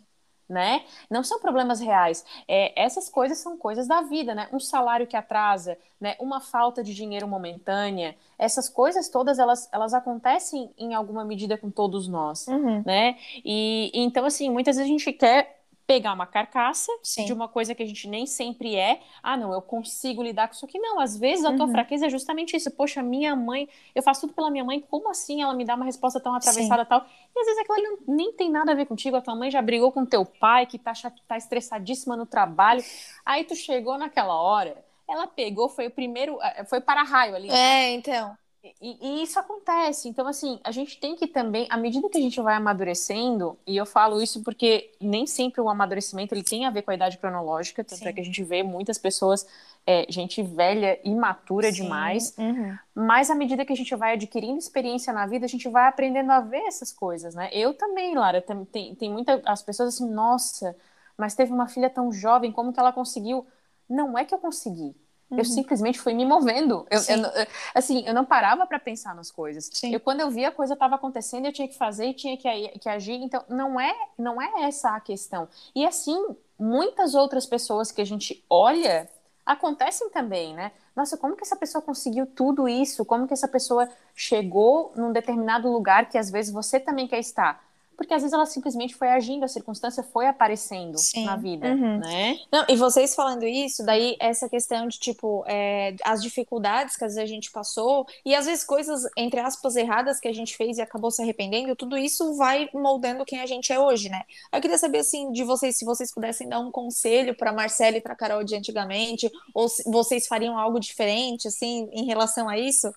né? 0.48 0.84
Não 1.10 1.22
são 1.24 1.40
problemas 1.40 1.80
reais. 1.80 2.24
É, 2.46 2.72
essas 2.80 3.08
coisas 3.08 3.38
são 3.38 3.56
coisas 3.56 3.86
da 3.88 4.02
vida, 4.02 4.34
né? 4.34 4.48
Um 4.52 4.60
salário 4.60 5.06
que 5.06 5.16
atrasa, 5.16 5.76
né? 6.00 6.16
Uma 6.20 6.40
falta 6.40 6.82
de 6.82 6.94
dinheiro 6.94 7.26
momentânea. 7.26 8.16
Essas 8.38 8.68
coisas 8.68 9.08
todas 9.08 9.38
elas, 9.38 9.68
elas 9.72 9.94
acontecem 9.94 10.70
em 10.78 10.94
alguma 10.94 11.24
medida 11.24 11.56
com 11.56 11.70
todos 11.70 12.06
nós, 12.06 12.46
uhum. 12.46 12.82
né? 12.84 13.16
E 13.44 13.90
então 13.94 14.24
assim, 14.24 14.50
muitas 14.50 14.76
vezes 14.76 14.88
a 14.88 14.92
gente 14.92 15.12
quer 15.12 15.55
pegar 15.86 16.12
uma 16.12 16.26
carcaça 16.26 16.90
Sim. 17.02 17.24
de 17.24 17.32
uma 17.32 17.46
coisa 17.48 17.74
que 17.74 17.82
a 17.82 17.86
gente 17.86 18.08
nem 18.08 18.26
sempre 18.26 18.74
é. 18.74 19.00
Ah, 19.22 19.36
não, 19.36 19.52
eu 19.52 19.62
consigo 19.62 20.22
lidar 20.22 20.48
com 20.48 20.54
isso 20.54 20.64
aqui. 20.64 20.78
Não, 20.78 20.98
às 20.98 21.16
vezes 21.16 21.44
a 21.44 21.54
tua 21.54 21.66
uhum. 21.66 21.72
fraqueza 21.72 22.06
é 22.06 22.10
justamente 22.10 22.56
isso. 22.56 22.70
Poxa, 22.70 23.02
minha 23.02 23.36
mãe, 23.36 23.68
eu 23.94 24.02
faço 24.02 24.22
tudo 24.22 24.32
pela 24.32 24.50
minha 24.50 24.64
mãe, 24.64 24.80
como 24.80 25.08
assim 25.08 25.42
ela 25.42 25.54
me 25.54 25.64
dá 25.64 25.76
uma 25.76 25.84
resposta 25.84 26.18
tão 26.18 26.34
atravessada 26.34 26.82
e 26.82 26.86
tal? 26.86 27.06
E 27.34 27.38
às 27.38 27.46
vezes 27.46 27.60
aquilo 27.62 27.98
nem 28.08 28.32
tem 28.32 28.50
nada 28.50 28.72
a 28.72 28.74
ver 28.74 28.86
contigo. 28.86 29.16
A 29.16 29.20
tua 29.20 29.36
mãe 29.36 29.50
já 29.50 29.62
brigou 29.62 29.92
com 29.92 30.04
teu 30.04 30.24
pai, 30.24 30.66
que 30.66 30.78
tá, 30.78 30.92
tá 31.28 31.36
estressadíssima 31.36 32.16
no 32.16 32.26
trabalho. 32.26 32.82
Aí 33.24 33.44
tu 33.44 33.54
chegou 33.54 33.96
naquela 33.96 34.34
hora, 34.34 34.84
ela 35.08 35.28
pegou, 35.28 35.68
foi 35.68 35.86
o 35.86 35.90
primeiro, 35.90 36.40
eh, 36.42 36.64
foi 36.64 36.80
para 36.80 37.04
raio 37.04 37.36
ali. 37.36 37.48
É, 37.48 37.92
então. 37.92 38.36
E, 38.80 38.98
e, 39.00 39.22
isso 39.22 39.38
acontece. 39.38 40.08
Então, 40.08 40.26
assim, 40.26 40.60
a 40.62 40.70
gente 40.70 40.98
tem 40.98 41.16
que 41.16 41.26
também, 41.26 41.66
à 41.70 41.76
medida 41.76 42.08
que 42.08 42.18
a 42.18 42.20
gente 42.20 42.40
vai 42.40 42.54
amadurecendo, 42.54 43.58
e 43.66 43.76
eu 43.76 43.86
falo 43.86 44.22
isso 44.22 44.42
porque 44.42 44.92
nem 45.00 45.26
sempre 45.26 45.60
o 45.60 45.68
amadurecimento 45.68 46.34
ele 46.34 46.42
tem 46.42 46.64
a 46.64 46.70
ver 46.70 46.82
com 46.82 46.90
a 46.90 46.94
idade 46.94 47.18
cronológica, 47.18 47.84
tanto 47.84 48.00
é 48.00 48.04
Sim. 48.04 48.08
é 48.08 48.12
que 48.12 48.20
a 48.20 48.24
gente 48.24 48.42
vê 48.42 48.62
muitas 48.62 48.98
pessoas, 48.98 49.46
é, 49.86 50.06
gente 50.08 50.42
velha, 50.42 50.98
imatura 51.04 51.72
Sim. 51.72 51.82
demais, 51.82 52.34
uhum. 52.38 52.76
mas 52.94 53.30
à 53.30 53.34
medida 53.34 53.64
que 53.64 53.72
a 53.72 53.76
gente 53.76 53.94
vai 53.94 54.14
adquirindo 54.14 54.58
experiência 54.58 55.12
na 55.12 55.26
vida, 55.26 55.46
a 55.46 55.48
gente 55.48 55.68
vai 55.68 55.88
aprendendo 55.88 56.30
a 56.30 56.40
ver 56.40 56.62
essas 56.62 56.92
coisas, 56.92 57.34
né? 57.34 57.48
Eu 57.52 57.74
também, 57.74 58.14
Lara, 58.14 58.40
tem, 58.42 58.64
tem, 58.64 58.94
tem 58.94 59.10
muitas 59.10 59.40
as 59.44 59.62
pessoas 59.62 59.94
assim, 59.94 60.10
nossa, 60.10 60.76
mas 61.16 61.34
teve 61.34 61.52
uma 61.52 61.68
filha 61.68 61.88
tão 61.88 62.12
jovem, 62.12 62.52
como 62.52 62.72
que 62.72 62.80
ela 62.80 62.92
conseguiu? 62.92 63.46
Não 63.88 64.18
é 64.18 64.24
que 64.24 64.34
eu 64.34 64.38
consegui 64.38 64.94
Uhum. 65.30 65.38
Eu 65.38 65.44
simplesmente 65.44 65.98
fui 65.98 66.14
me 66.14 66.24
movendo. 66.24 66.86
Eu, 66.90 67.00
eu 67.00 67.46
assim, 67.74 68.04
eu 68.06 68.14
não 68.14 68.24
parava 68.24 68.66
para 68.66 68.78
pensar 68.78 69.14
nas 69.14 69.30
coisas. 69.30 69.68
Sim. 69.72 69.92
Eu 69.92 70.00
quando 70.00 70.20
eu 70.20 70.30
via 70.30 70.48
a 70.48 70.52
coisa 70.52 70.74
estava 70.74 70.94
acontecendo, 70.94 71.46
eu 71.46 71.52
tinha 71.52 71.66
que 71.66 71.76
fazer 71.76 72.06
e 72.06 72.14
tinha 72.14 72.36
que, 72.36 72.78
que 72.78 72.88
agir. 72.88 73.14
Então, 73.14 73.44
não 73.48 73.80
é, 73.80 73.94
não 74.16 74.40
é 74.40 74.64
essa 74.64 74.90
a 74.90 75.00
questão. 75.00 75.48
E 75.74 75.84
assim, 75.84 76.36
muitas 76.58 77.14
outras 77.14 77.44
pessoas 77.44 77.90
que 77.90 78.00
a 78.00 78.06
gente 78.06 78.44
olha 78.48 79.08
acontecem 79.44 80.10
também, 80.10 80.54
né? 80.54 80.72
Nossa, 80.94 81.16
como 81.16 81.36
que 81.36 81.44
essa 81.44 81.56
pessoa 81.56 81.82
conseguiu 81.82 82.26
tudo 82.26 82.68
isso? 82.68 83.04
Como 83.04 83.26
que 83.26 83.34
essa 83.34 83.46
pessoa 83.46 83.88
chegou 84.14 84.92
num 84.96 85.12
determinado 85.12 85.70
lugar 85.70 86.08
que 86.08 86.18
às 86.18 86.30
vezes 86.30 86.52
você 86.52 86.80
também 86.80 87.06
quer 87.06 87.18
estar? 87.18 87.65
Porque 87.96 88.12
às 88.12 88.22
vezes 88.22 88.32
ela 88.32 88.46
simplesmente 88.46 88.94
foi 88.94 89.08
agindo, 89.08 89.44
a 89.44 89.48
circunstância 89.48 90.02
foi 90.02 90.26
aparecendo 90.26 90.98
Sim. 90.98 91.24
na 91.24 91.36
vida, 91.36 91.68
uhum. 91.68 91.98
né? 91.98 92.38
Não, 92.52 92.64
e 92.68 92.76
vocês 92.76 93.14
falando 93.14 93.44
isso, 93.44 93.84
daí 93.84 94.16
essa 94.20 94.48
questão 94.48 94.86
de, 94.86 94.98
tipo, 94.98 95.44
é, 95.46 95.94
as 96.04 96.22
dificuldades 96.22 96.96
que 96.96 97.04
às 97.04 97.14
vezes 97.14 97.30
a 97.30 97.32
gente 97.32 97.50
passou, 97.50 98.06
e 98.24 98.34
às 98.34 98.46
vezes 98.46 98.64
coisas, 98.64 99.02
entre 99.16 99.40
aspas, 99.40 99.76
erradas 99.76 100.20
que 100.20 100.28
a 100.28 100.32
gente 100.32 100.56
fez 100.56 100.78
e 100.78 100.82
acabou 100.82 101.10
se 101.10 101.22
arrependendo, 101.22 101.74
tudo 101.74 101.96
isso 101.96 102.34
vai 102.34 102.68
moldando 102.74 103.24
quem 103.24 103.40
a 103.40 103.46
gente 103.46 103.72
é 103.72 103.78
hoje, 103.78 104.08
né? 104.08 104.22
Eu 104.52 104.60
queria 104.60 104.78
saber, 104.78 104.98
assim, 104.98 105.32
de 105.32 105.44
vocês, 105.44 105.78
se 105.78 105.84
vocês 105.84 106.12
pudessem 106.12 106.48
dar 106.48 106.60
um 106.60 106.70
conselho 106.70 107.34
para 107.34 107.52
Marcela 107.52 107.96
e 107.96 108.00
para 108.00 108.14
Carol 108.14 108.44
de 108.44 108.54
antigamente, 108.54 109.30
ou 109.54 109.68
se 109.68 109.82
vocês 109.90 110.26
fariam 110.26 110.58
algo 110.58 110.78
diferente, 110.78 111.48
assim, 111.48 111.88
em 111.92 112.04
relação 112.04 112.48
a 112.48 112.58
isso? 112.58 112.92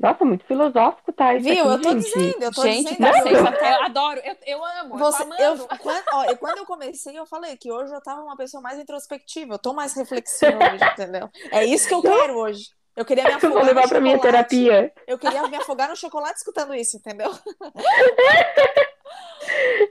Nossa, 0.00 0.24
muito 0.24 0.46
filosófico, 0.46 1.12
tá? 1.12 1.34
Isso 1.34 1.44
Viu? 1.44 1.70
Aqui, 1.70 1.74
eu 1.74 1.82
tô 1.82 1.90
gente. 1.90 2.04
dizendo, 2.04 2.42
eu 2.42 2.52
tô 2.52 2.62
gente, 2.62 2.96
dizendo. 2.96 3.52
Tá 3.52 3.70
eu 3.70 3.82
adoro, 3.82 4.20
eu, 4.24 4.36
eu 4.46 4.64
amo, 4.64 4.96
Você, 4.96 5.22
eu, 5.22 5.56
eu 5.56 5.68
quando, 5.78 6.04
ó, 6.14 6.36
quando 6.36 6.58
eu 6.58 6.64
comecei, 6.64 7.18
eu 7.18 7.26
falei 7.26 7.54
que 7.58 7.70
hoje 7.70 7.92
eu 7.92 8.00
tava 8.00 8.22
uma 8.22 8.34
pessoa 8.34 8.62
mais 8.62 8.78
introspectiva, 8.78 9.54
eu 9.54 9.58
tô 9.58 9.74
mais 9.74 9.92
reflexiva 9.94 10.56
hoje, 10.56 10.82
entendeu? 10.92 11.28
É 11.52 11.66
isso 11.66 11.86
que 11.86 11.92
eu 11.92 12.00
quero 12.00 12.34
hoje. 12.38 12.70
Eu 12.96 13.04
queria 13.04 13.24
me 13.24 13.32
afogar. 13.32 13.50
Eu 13.50 13.58
vou 13.58 13.66
levar 13.66 13.88
pra 13.88 14.00
minha 14.00 14.18
terapia. 14.18 14.90
Eu 15.06 15.18
queria 15.18 15.46
me 15.48 15.56
afogar 15.56 15.90
no 15.90 15.96
chocolate 15.96 16.38
escutando 16.38 16.74
isso, 16.74 16.96
entendeu? 16.96 17.30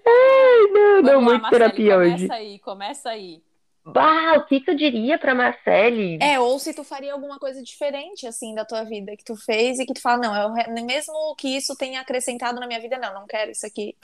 Ai, 0.08 0.72
não, 0.72 1.02
não, 1.02 1.22
muito 1.22 1.44
lá, 1.44 1.50
terapia 1.50 1.94
começa 1.94 2.14
hoje. 2.14 2.28
Começa 2.28 2.34
aí, 2.34 2.60
começa 2.60 3.10
aí. 3.10 3.44
Bah, 3.86 4.36
o 4.38 4.46
que, 4.46 4.60
que 4.60 4.70
eu 4.70 4.76
diria 4.76 5.18
pra 5.18 5.34
Marcele? 5.34 6.20
É, 6.22 6.40
ou 6.40 6.60
se 6.60 6.74
tu 6.74 6.84
faria 6.84 7.14
alguma 7.14 7.40
coisa 7.40 7.64
diferente, 7.64 8.28
assim, 8.28 8.54
da 8.54 8.66
tua 8.66 8.84
vida, 8.84 9.16
que 9.16 9.24
tu 9.24 9.36
fez 9.36 9.80
e 9.80 9.86
que 9.86 9.94
tu 9.94 10.02
fala, 10.02 10.28
não, 10.28 10.36
eu, 10.36 10.84
mesmo 10.86 11.36
que 11.36 11.56
isso 11.58 11.76
tenha 11.76 12.02
acrescentado 12.02 12.60
na 12.60 12.68
minha 12.68 12.80
vida, 12.80 12.98
não, 12.98 13.14
não 13.14 13.28
quero 13.28 13.52
isso 13.52 13.66
aqui. 13.66 13.96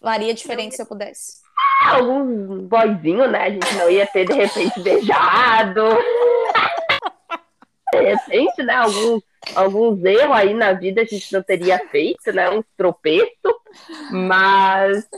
Faria 0.00 0.34
diferente 0.34 0.74
se 0.74 0.82
eu 0.82 0.86
pudesse. 0.86 1.40
Ah, 1.84 1.96
alguns 1.96 2.66
boyzinhos, 2.66 3.30
né? 3.30 3.44
A 3.44 3.50
gente 3.50 3.74
não 3.76 3.90
ia 3.90 4.06
ter, 4.06 4.26
de 4.26 4.32
repente, 4.32 4.78
beijado. 4.82 5.88
de 7.92 8.00
repente, 8.00 8.62
né? 8.62 8.74
Alguns, 8.74 9.22
alguns 9.54 10.04
erros 10.04 10.36
aí 10.36 10.54
na 10.54 10.72
vida 10.72 11.02
a 11.02 11.04
gente 11.04 11.32
não 11.32 11.42
teria 11.42 11.78
feito, 11.88 12.32
né? 12.32 12.50
Um 12.50 12.64
tropeço. 12.76 13.30
Mas, 14.10 15.08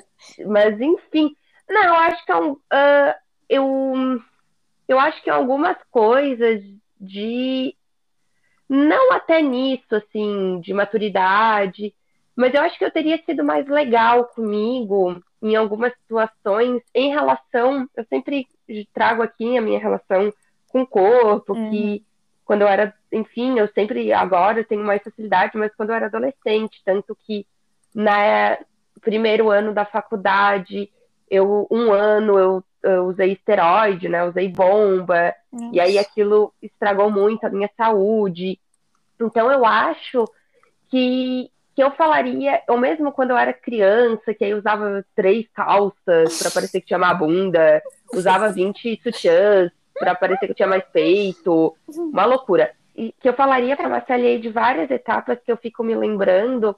mas 0.47 0.81
enfim. 0.81 1.35
Não, 1.69 1.83
eu 1.83 1.95
acho 1.95 2.25
que 2.25 2.33
é 2.33 2.37
um. 2.37 2.53
Uh, 2.53 3.24
eu, 3.49 4.21
eu 4.89 4.99
acho 4.99 5.23
que 5.23 5.31
algumas 5.31 5.77
coisas 5.91 6.63
de. 7.01 7.75
Não 8.69 9.13
até 9.13 9.43
nisso, 9.43 9.95
assim, 9.95 10.59
de 10.61 10.73
maturidade, 10.73 11.95
mas 12.35 12.55
eu 12.55 12.63
acho 12.63 12.79
que 12.79 12.85
eu 12.85 12.91
teria 12.91 13.23
sido 13.25 13.45
mais 13.45 13.67
legal 13.69 14.25
comigo 14.25 15.23
em 15.43 15.55
algumas 15.55 15.93
situações 15.99 16.83
em 16.95 17.11
relação. 17.11 17.89
Eu 17.95 18.05
sempre 18.07 18.49
trago 18.93 19.23
aqui 19.23 19.57
a 19.57 19.61
minha 19.61 19.79
relação 19.79 20.33
com 20.69 20.83
o 20.83 20.87
corpo, 20.87 21.53
uhum. 21.53 21.71
que 21.71 22.05
quando 22.45 22.63
eu 22.63 22.69
era, 22.69 22.95
enfim, 23.13 23.59
eu 23.59 23.69
sempre, 23.69 24.13
agora 24.13 24.61
eu 24.61 24.65
tenho 24.65 24.83
mais 24.83 25.03
facilidade, 25.03 25.57
mas 25.57 25.75
quando 25.75 25.91
eu 25.91 25.97
era 25.97 26.07
adolescente, 26.07 26.83
tanto 26.85 27.17
que 27.25 27.47
na 27.95 28.59
primeiro 29.01 29.51
ano 29.51 29.73
da 29.73 29.85
faculdade, 29.85 30.91
eu 31.31 31.67
um 31.71 31.93
ano 31.93 32.39
eu 32.39 32.65
eu 32.85 33.07
usei 33.07 33.33
esteroide, 33.33 34.09
né? 34.09 34.25
Usei 34.25 34.49
bomba, 34.49 35.35
Nossa. 35.53 35.75
e 35.75 35.81
aí 35.81 35.99
aquilo 35.99 36.53
estragou 36.63 37.11
muito 37.11 37.45
a 37.45 37.51
minha 37.51 37.71
saúde. 37.77 38.59
Então 39.21 39.51
eu 39.51 39.65
acho 39.65 40.25
que, 40.91 41.51
que 41.75 41.83
eu 41.83 41.91
falaria, 41.93 42.63
ou 42.69 42.79
mesmo 42.79 43.11
quando 43.13 43.31
eu 43.31 43.39
era 43.39 43.53
criança, 43.53 44.35
que 44.35 44.45
aí 44.45 44.55
usava 44.55 45.05
três 45.15 45.47
calças 45.55 46.39
para 46.39 46.51
parecer 46.51 46.81
que 46.81 46.87
tinha 46.87 46.99
uma 46.99 47.15
bunda, 47.15 47.83
usava 48.13 48.53
20 48.53 49.01
sutiãs 49.03 49.73
para 49.99 50.15
parecer 50.15 50.47
que 50.47 50.55
tinha 50.55 50.69
mais 50.69 50.85
peito, 50.93 51.75
uma 51.89 52.25
loucura. 52.25 52.73
E 52.97 53.13
que 53.21 53.29
eu 53.29 53.33
falaria 53.33 53.77
para 53.77 53.89
Marcela 53.89 54.39
de 54.39 54.49
várias 54.51 54.91
etapas 54.91 55.39
que 55.45 55.51
eu 55.51 55.57
fico 55.57 55.83
me 55.83 55.97
lembrando 55.97 56.77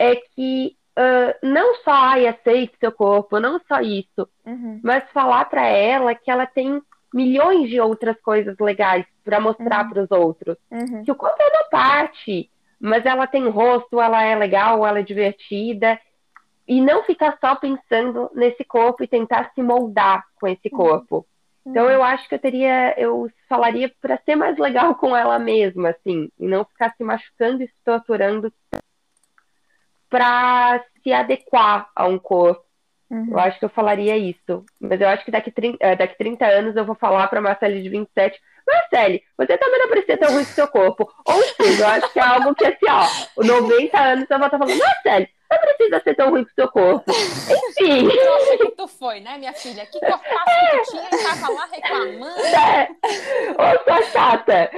é 0.00 0.14
que 0.14 0.76
uh, 0.98 1.46
não 1.46 1.76
só 1.76 1.92
ai, 1.92 2.26
aceite 2.26 2.76
seu 2.80 2.90
corpo, 2.90 3.38
não 3.38 3.60
só 3.68 3.80
isso, 3.80 4.28
uhum. 4.44 4.80
mas 4.82 5.08
falar 5.12 5.44
para 5.44 5.64
ela 5.64 6.14
que 6.14 6.30
ela 6.30 6.46
tem 6.46 6.82
milhões 7.14 7.70
de 7.70 7.80
outras 7.80 8.20
coisas 8.20 8.56
legais 8.58 9.06
para 9.24 9.40
mostrar 9.40 9.84
uhum. 9.84 9.90
para 9.90 10.02
os 10.02 10.10
outros. 10.10 10.56
Uhum. 10.70 11.04
Que 11.04 11.12
o 11.12 11.14
corpo 11.14 11.36
é 11.40 11.46
uma 11.46 11.70
parte, 11.70 12.50
mas 12.80 13.06
ela 13.06 13.26
tem 13.26 13.48
rosto, 13.48 14.00
ela 14.00 14.22
é 14.22 14.34
legal, 14.34 14.86
ela 14.86 14.98
é 14.98 15.02
divertida. 15.02 15.98
E 16.66 16.82
não 16.82 17.02
ficar 17.02 17.38
só 17.40 17.54
pensando 17.54 18.30
nesse 18.34 18.62
corpo 18.62 19.02
e 19.02 19.08
tentar 19.08 19.52
se 19.54 19.62
moldar 19.62 20.26
com 20.38 20.46
esse 20.46 20.68
uhum. 20.70 20.76
corpo. 20.76 21.26
Então 21.64 21.84
uhum. 21.84 21.90
eu 21.90 22.02
acho 22.02 22.28
que 22.28 22.34
eu 22.34 22.38
teria, 22.38 22.94
eu 22.98 23.30
falaria 23.48 23.90
para 24.00 24.18
ser 24.18 24.36
mais 24.36 24.58
legal 24.58 24.94
com 24.96 25.16
ela 25.16 25.38
mesma, 25.38 25.90
assim, 25.90 26.30
e 26.38 26.46
não 26.46 26.64
ficar 26.64 26.94
se 26.94 27.02
machucando 27.02 27.62
e 27.62 27.68
se 27.68 27.74
torturando 27.84 28.52
para 30.08 30.82
se 31.02 31.12
adequar 31.12 31.88
a 31.94 32.06
um 32.06 32.18
corpo. 32.18 32.64
Uhum. 33.10 33.28
Eu 33.30 33.38
acho 33.38 33.58
que 33.58 33.64
eu 33.64 33.70
falaria 33.70 34.16
isso. 34.16 34.64
Mas 34.80 35.00
eu 35.00 35.08
acho 35.08 35.24
que 35.24 35.30
daqui, 35.30 35.50
30, 35.50 35.78
eh, 35.80 35.96
daqui 35.96 36.16
30 36.18 36.46
anos 36.46 36.76
eu 36.76 36.84
vou 36.84 36.94
falar 36.94 37.26
para 37.28 37.40
Marcele 37.40 37.82
de 37.82 37.88
27. 37.88 38.38
Marcele, 38.66 39.22
você 39.36 39.56
também 39.56 39.80
não 39.80 39.88
precisa 39.88 40.18
ter 40.18 40.26
ruim 40.26 40.44
com 40.44 40.52
seu 40.52 40.68
corpo. 40.68 41.10
Ou 41.24 41.42
seja, 41.42 41.84
eu 41.84 41.88
acho 41.88 42.12
que 42.12 42.18
é 42.18 42.22
algo 42.22 42.54
que 42.54 42.66
assim, 42.66 42.86
ó, 42.88 43.42
90 43.42 43.98
anos 43.98 44.26
eu 44.28 44.38
vou 44.38 44.46
estar 44.46 44.58
falando, 44.58 44.78
Marcele, 44.78 45.28
não 45.50 45.58
precisa 45.58 46.00
ser 46.00 46.14
tão 46.14 46.30
ruim 46.30 46.44
com 46.44 46.50
seu 46.50 46.68
corpo. 46.68 47.10
Enfim. 47.10 48.02
Nossa, 48.24 48.58
que 48.58 48.70
tu 48.72 48.86
foi, 48.86 49.20
né, 49.20 49.38
minha 49.38 49.54
filha? 49.54 49.86
Que 49.86 49.98
corpaço 49.98 50.50
é. 50.50 50.78
que 50.78 50.90
tinha 50.90 51.06
e 51.06 51.24
tava 51.24 51.52
lá 51.52 51.68
reclamando. 51.72 52.40
É. 52.44 52.88
Ô, 53.52 53.84
sua 53.84 54.02
chata. 54.02 54.70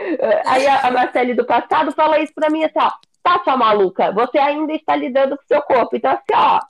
Aí 0.46 0.66
a, 0.68 0.86
a 0.86 0.90
Marcele 0.92 1.34
do 1.34 1.44
passado 1.44 1.90
fala 1.92 2.20
isso 2.20 2.32
pra 2.32 2.48
mim 2.48 2.62
assim, 2.62 2.78
ó. 2.78 2.90
Tá, 3.22 3.42
sua 3.44 3.56
maluca, 3.56 4.12
você 4.12 4.38
ainda 4.38 4.72
está 4.72 4.96
lidando 4.96 5.36
com 5.36 5.44
seu 5.46 5.62
corpo. 5.62 5.96
Então, 5.96 6.10
assim, 6.10 6.24
ó. 6.34 6.60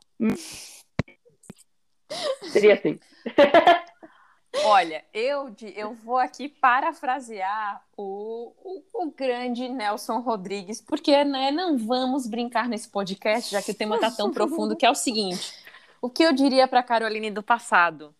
Seria 2.51 2.75
assim. 2.75 2.99
Olha, 4.65 5.05
eu, 5.15 5.55
eu 5.77 5.95
vou 5.95 6.19
aqui 6.19 6.49
parafrasear 6.49 7.81
o, 7.97 8.53
o, 8.65 8.83
o, 8.95 9.11
grande 9.13 9.69
Nelson 9.69 10.19
Rodrigues, 10.19 10.81
porque 10.81 11.23
né, 11.25 11.53
não 11.53 11.79
vamos 11.79 12.27
brincar 12.27 12.69
nesse 12.69 12.89
podcast, 12.89 13.53
já 13.53 13.63
que 13.63 13.71
o 13.71 13.75
tema 13.75 13.95
está 13.95 14.11
tão 14.11 14.33
profundo, 14.33 14.77
que 14.77 14.85
é 14.85 14.91
o 14.91 14.95
seguinte: 14.95 15.55
o 16.03 16.11
que 16.11 16.25
eu 16.25 16.33
diria 16.33 16.67
para 16.67 16.83
Caroline 16.83 17.31
do 17.31 17.45
passado? 17.45 18.13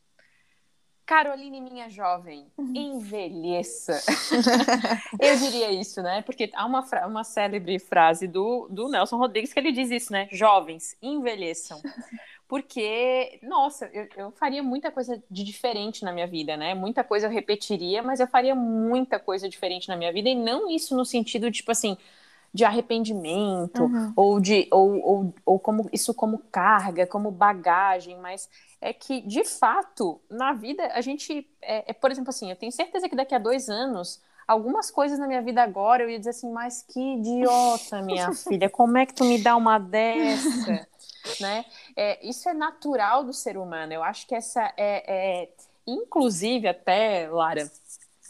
Caroline, 1.11 1.61
minha 1.61 1.91
jovem, 1.91 2.47
envelheça. 2.57 4.01
eu 5.19 5.37
diria 5.39 5.73
isso, 5.73 6.01
né? 6.01 6.23
Porque 6.23 6.49
há 6.55 6.65
uma, 6.65 6.85
uma 7.05 7.25
célebre 7.25 7.81
frase 7.81 8.29
do, 8.29 8.69
do 8.71 8.89
Nelson 8.89 9.17
Rodrigues 9.17 9.53
que 9.53 9.59
ele 9.59 9.73
diz 9.73 9.91
isso, 9.91 10.13
né? 10.13 10.29
Jovens, 10.31 10.97
envelheçam 11.03 11.83
porque, 12.47 13.39
nossa, 13.45 13.89
eu, 13.93 14.09
eu, 14.17 14.31
faria 14.33 14.61
muita 14.61 14.91
coisa 14.91 15.23
de 15.31 15.45
diferente 15.45 16.05
na 16.05 16.13
minha 16.13 16.27
vida, 16.27 16.57
né? 16.57 16.75
Muita 16.75 17.05
coisa 17.05 17.29
eu 17.29 17.31
repetiria, 17.31 18.03
mas 18.03 18.19
eu 18.19 18.27
faria 18.27 18.57
muita 18.57 19.21
coisa 19.21 19.49
diferente 19.49 19.89
na 19.89 19.97
minha 19.97 20.13
vida, 20.13 20.29
e 20.29 20.35
não 20.35 20.69
isso 20.69 20.97
no 20.97 21.05
sentido, 21.05 21.49
de, 21.49 21.59
tipo 21.59 21.71
assim, 21.71 21.97
de 22.53 22.65
arrependimento, 22.65 23.85
uhum. 23.85 24.13
ou 24.17 24.41
de 24.41 24.67
ou, 24.71 25.01
ou, 25.03 25.35
ou 25.47 25.59
como 25.59 25.89
isso 25.93 26.13
como 26.13 26.39
carga, 26.51 27.07
como 27.07 27.31
bagagem, 27.31 28.19
mas 28.19 28.49
é 28.81 28.93
que, 28.93 29.21
de 29.21 29.45
fato, 29.45 30.21
na 30.29 30.53
vida, 30.53 30.91
a 30.93 31.01
gente, 31.01 31.47
é, 31.63 31.91
é, 31.91 31.93
por 31.93 32.11
exemplo, 32.11 32.31
assim, 32.31 32.51
eu 32.51 32.57
tenho 32.57 32.73
certeza 32.73 33.09
que 33.09 33.15
daqui 33.15 33.35
a 33.35 33.39
dois 33.39 33.69
anos 33.69 34.21
algumas 34.49 34.91
coisas 34.91 35.17
na 35.17 35.29
minha 35.29 35.43
vida 35.43 35.63
agora 35.63 36.03
eu 36.03 36.11
ia 36.11 36.19
dizer 36.19 36.31
assim, 36.31 36.51
mas 36.51 36.83
que 36.83 36.99
idiota, 36.99 38.03
minha 38.03 38.33
filha, 38.35 38.69
como 38.69 38.99
é 38.99 39.07
que 39.07 39.15
tu 39.15 39.25
me 39.25 39.41
dá 39.41 39.55
uma 39.55 39.79
dessa? 39.79 40.89
né? 41.41 41.65
É, 41.95 42.27
isso 42.27 42.49
é 42.49 42.55
natural 42.55 43.23
do 43.23 43.33
ser 43.33 43.57
humano. 43.57 43.93
Eu 43.93 44.03
acho 44.03 44.27
que 44.27 44.35
essa 44.35 44.73
é, 44.77 45.43
é, 45.43 45.49
inclusive 45.87 46.67
até, 46.67 47.29
Lara, 47.29 47.71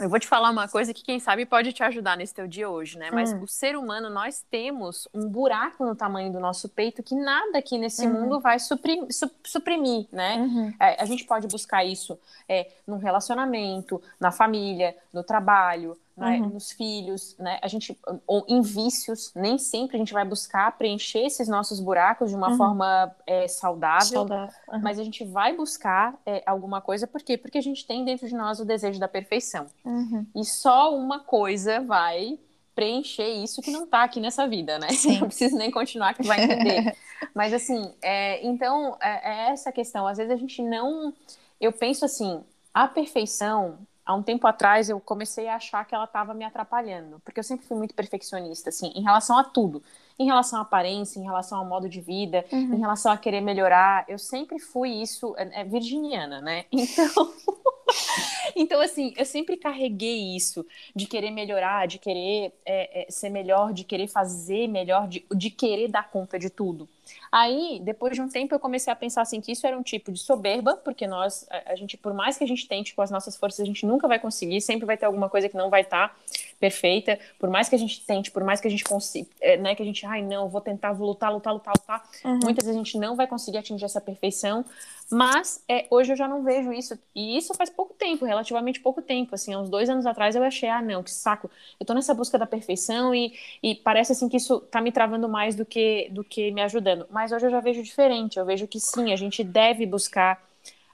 eu 0.01 0.09
vou 0.09 0.19
te 0.19 0.27
falar 0.27 0.51
uma 0.51 0.67
coisa 0.67 0.95
que, 0.95 1.05
quem 1.05 1.21
sabe, 1.21 1.45
pode 1.45 1.73
te 1.73 1.83
ajudar 1.83 2.17
nesse 2.17 2.35
teu 2.35 2.49
dia 2.49 2.69
hoje, 2.69 2.99
né? 2.99 3.11
Mas 3.13 3.33
hum. 3.33 3.43
o 3.43 3.47
ser 3.47 3.77
humano, 3.77 4.09
nós 4.09 4.45
temos 4.51 5.07
um 5.13 5.29
buraco 5.29 5.85
no 5.85 5.95
tamanho 5.95 6.33
do 6.33 6.41
nosso 6.41 6.69
peito 6.69 7.03
que 7.03 7.15
nada 7.15 7.59
aqui 7.59 7.77
nesse 7.79 8.07
uhum. 8.07 8.23
mundo 8.23 8.41
vai 8.41 8.59
suprimir, 8.59 9.09
suprimir 9.45 10.07
né? 10.11 10.37
Uhum. 10.37 10.75
É, 10.81 11.01
a 11.01 11.05
gente 11.05 11.25
pode 11.25 11.47
buscar 11.47 11.85
isso 11.85 12.19
é, 12.49 12.71
num 12.87 12.97
relacionamento, 12.97 14.03
na 14.19 14.33
família, 14.33 14.97
no 15.13 15.23
trabalho, 15.23 15.97
né, 16.21 16.39
uhum. 16.39 16.51
nos 16.51 16.71
filhos, 16.71 17.35
né? 17.39 17.59
A 17.63 17.67
gente 17.67 17.99
ou 18.27 18.45
em 18.47 18.61
vícios, 18.61 19.33
nem 19.35 19.57
sempre 19.57 19.97
a 19.97 19.99
gente 19.99 20.13
vai 20.13 20.25
buscar 20.25 20.77
preencher 20.77 21.21
esses 21.21 21.49
nossos 21.49 21.81
buracos 21.81 22.29
de 22.29 22.37
uma 22.37 22.51
uhum. 22.51 22.57
forma 22.59 23.17
é, 23.27 23.49
saudável, 23.49 24.07
saudável. 24.07 24.55
Uhum. 24.69 24.81
mas 24.83 24.99
a 24.99 25.05
gente 25.05 25.25
vai 25.25 25.57
buscar 25.57 26.15
é, 26.27 26.43
alguma 26.45 26.83
coisa, 26.83 27.07
por 27.07 27.23
quê? 27.23 27.39
Porque 27.39 27.57
a 27.57 27.63
gente 27.63 27.87
tem 27.87 28.05
dentro 28.05 28.29
de 28.29 28.35
nós 28.35 28.61
o 28.61 28.67
desejo 28.67 29.01
da 29.01 29.09
perfeição. 29.09 29.67
Uhum. 29.83 30.27
E 30.37 30.45
só 30.45 30.95
uma 30.95 31.21
coisa 31.21 31.81
vai 31.81 32.39
preencher 32.75 33.29
isso 33.29 33.63
que 33.63 33.71
não 33.71 33.85
está 33.85 34.05
aqui 34.05 34.21
nessa 34.21 34.47
vida, 34.47 34.79
né? 34.79 34.91
Sim. 34.91 35.21
Não 35.21 35.27
preciso 35.29 35.57
nem 35.57 35.71
continuar 35.71 36.15
que 36.15 36.23
vai 36.23 36.45
entender. 36.45 36.95
mas 37.35 37.53
assim, 37.53 37.93
é, 38.03 38.47
então 38.47 38.97
é, 39.01 39.49
é 39.49 39.51
essa 39.53 39.73
questão. 39.73 40.07
Às 40.07 40.19
vezes 40.19 40.33
a 40.33 40.37
gente 40.37 40.63
não, 40.63 41.13
eu 41.61 41.73
penso 41.73 42.05
assim, 42.05 42.43
a 42.73 42.87
perfeição 42.87 43.79
há 44.05 44.15
um 44.15 44.23
tempo 44.23 44.47
atrás 44.47 44.89
eu 44.89 44.99
comecei 45.01 45.49
a 45.49 45.57
achar 45.57 45.85
que 45.85 45.95
ela 45.95 46.05
estava 46.05 46.35
me 46.35 46.45
atrapalhando, 46.45 47.21
porque 47.25 47.41
eu 47.41 47.45
sempre 47.45 47.67
fui 47.67 47.77
muito 47.77 47.95
perfeccionista, 47.95 48.71
assim, 48.71 48.93
em 48.95 49.03
relação 49.03 49.39
a 49.39 49.45
tudo. 49.45 49.83
Em 50.19 50.27
relação 50.27 50.59
à 50.59 50.63
aparência, 50.63 51.19
em 51.19 51.25
relação 51.25 51.59
ao 51.59 51.65
modo 51.65 51.89
de 51.89 52.01
vida, 52.01 52.45
uhum. 52.53 52.75
em 52.75 52.79
relação 52.79 53.11
a 53.11 53.17
querer 53.17 53.41
melhorar. 53.41 54.05
Eu 54.07 54.19
sempre 54.19 54.59
fui 54.59 54.91
isso, 54.91 55.35
é, 55.39 55.63
é 55.63 55.65
virginiana, 55.65 56.41
né? 56.41 56.65
Então. 56.73 57.35
então, 58.55 58.81
assim, 58.81 59.13
eu 59.17 59.25
sempre 59.25 59.57
carreguei 59.57 60.37
isso 60.37 60.65
de 60.95 61.07
querer 61.07 61.31
melhorar, 61.31 61.87
de 61.87 61.99
querer 61.99 62.53
é, 62.65 63.03
é, 63.03 63.11
ser 63.11 63.31
melhor, 63.31 63.73
de 63.73 63.83
querer 63.83 64.07
fazer 64.07 64.69
melhor, 64.69 65.09
de, 65.09 65.25
de 65.35 65.51
querer 65.51 65.89
dar 65.89 66.11
conta 66.11 66.39
de 66.39 66.51
tudo. 66.51 66.89
Aí, 67.31 67.81
depois 67.83 68.15
de 68.15 68.21
um 68.21 68.29
tempo, 68.29 68.55
eu 68.55 68.59
comecei 68.59 68.93
a 68.93 68.97
pensar 68.97 69.23
assim 69.23 69.41
que 69.41 69.53
isso 69.53 69.67
era 69.67 69.77
um 69.79 69.83
tipo 69.83 70.11
de 70.11 70.19
soberba, 70.19 70.77
porque 70.77 71.07
nós, 71.07 71.47
a, 71.51 71.73
a 71.73 71.77
gente, 71.77 71.97
por 71.97 72.13
mais 72.13 72.37
que 72.37 72.45
a 72.45 72.47
gente 72.47 72.67
tente 72.67 72.95
com 72.95 73.03
as 73.03 73.11
nossas 73.11 73.37
forças, 73.37 73.61
a 73.61 73.65
gente 73.65 73.87
nunca 73.87 74.09
vai 74.09 74.19
conseguir, 74.19 74.61
sempre 74.61 74.87
vai 74.87 74.97
ter 74.97 75.07
alguma 75.07 75.29
coisa 75.29 75.49
que 75.49 75.57
não 75.57 75.71
vai 75.71 75.83
estar 75.83 76.09
tá 76.09 76.15
perfeita. 76.59 77.19
Por 77.39 77.49
mais 77.49 77.69
que 77.69 77.75
a 77.75 77.79
gente 77.79 78.05
tente, 78.05 78.31
por 78.31 78.45
mais 78.45 78.61
que 78.61 78.69
a 78.69 78.71
gente 78.71 78.85
consiga, 78.85 79.29
é, 79.41 79.57
né, 79.57 79.75
que 79.75 79.83
a 79.83 79.87
gente, 79.87 80.05
ai, 80.05 80.23
não, 80.23 80.49
vou 80.49 80.61
tentar, 80.61 80.93
vou 80.93 81.09
lutar, 81.09 81.33
lutar, 81.33 81.53
lutar, 81.53 81.75
lutar. 81.77 82.11
Uhum. 82.25 82.41
Muitas 82.43 82.65
vezes 82.65 82.81
a 82.81 82.85
gente 82.85 82.99
não 82.99 83.17
vai 83.17 83.27
conseguir 83.27 83.59
atingir 83.59 83.85
essa 83.85 84.01
perfeição, 84.01 84.65
mas 85.11 85.63
é, 85.69 85.87
hoje 85.91 86.13
eu 86.13 86.17
já 86.17 86.29
não 86.29 86.45
vejo 86.45 86.73
isso. 86.73 86.97
E 87.15 87.37
isso 87.37 87.53
faz 87.55 87.69
pouco 87.69 87.95
tempo, 87.95 88.25
relativamente 88.25 88.79
pouco 88.79 89.03
tempo. 89.03 89.35
Assim, 89.35 89.53
há 89.53 89.59
uns 89.59 89.69
dois 89.69 89.91
anos 89.91 90.07
atrás 90.07 90.37
eu 90.37 90.43
achei, 90.43 90.69
ah, 90.69 90.81
não, 90.81 91.03
que 91.03 91.11
saco. 91.11 91.51
Eu 91.81 91.85
tô 91.85 91.93
nessa 91.95 92.15
busca 92.15 92.39
da 92.39 92.47
perfeição 92.47 93.13
e, 93.13 93.33
e 93.61 93.75
parece 93.75 94.13
assim 94.13 94.29
que 94.29 94.37
isso 94.37 94.61
tá 94.61 94.81
me 94.81 94.93
travando 94.93 95.29
mais 95.29 95.57
do 95.57 95.67
que, 95.67 96.09
do 96.13 96.23
que 96.23 96.53
me 96.53 96.63
ajudando. 96.63 97.00
Mas 97.11 97.33
hoje 97.33 97.47
eu 97.47 97.51
já 97.51 97.61
vejo 97.61 97.83
diferente. 97.83 98.39
Eu 98.39 98.45
vejo 98.45 98.67
que 98.67 98.81
sim, 98.81 99.13
a 99.13 99.17
gente 99.17 99.43
deve 99.45 99.87
buscar 99.87 100.43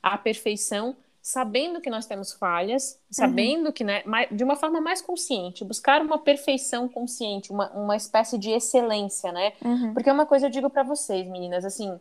a 0.02 0.16
perfeição 0.16 0.94
sabendo 1.26 1.80
que 1.80 1.90
nós 1.90 2.06
temos 2.06 2.32
falhas, 2.32 3.00
sabendo 3.10 3.66
uhum. 3.66 3.72
que, 3.72 3.82
né, 3.82 4.04
de 4.30 4.44
uma 4.44 4.54
forma 4.54 4.80
mais 4.80 5.02
consciente, 5.02 5.64
buscar 5.64 6.00
uma 6.00 6.18
perfeição 6.18 6.88
consciente, 6.88 7.50
uma, 7.50 7.68
uma 7.72 7.96
espécie 7.96 8.38
de 8.38 8.52
excelência, 8.52 9.32
né? 9.32 9.52
Uhum. 9.60 9.92
Porque 9.92 10.08
uma 10.08 10.24
coisa 10.24 10.46
eu 10.46 10.50
digo 10.50 10.70
para 10.70 10.84
vocês, 10.84 11.26
meninas, 11.26 11.64
assim, 11.64 11.98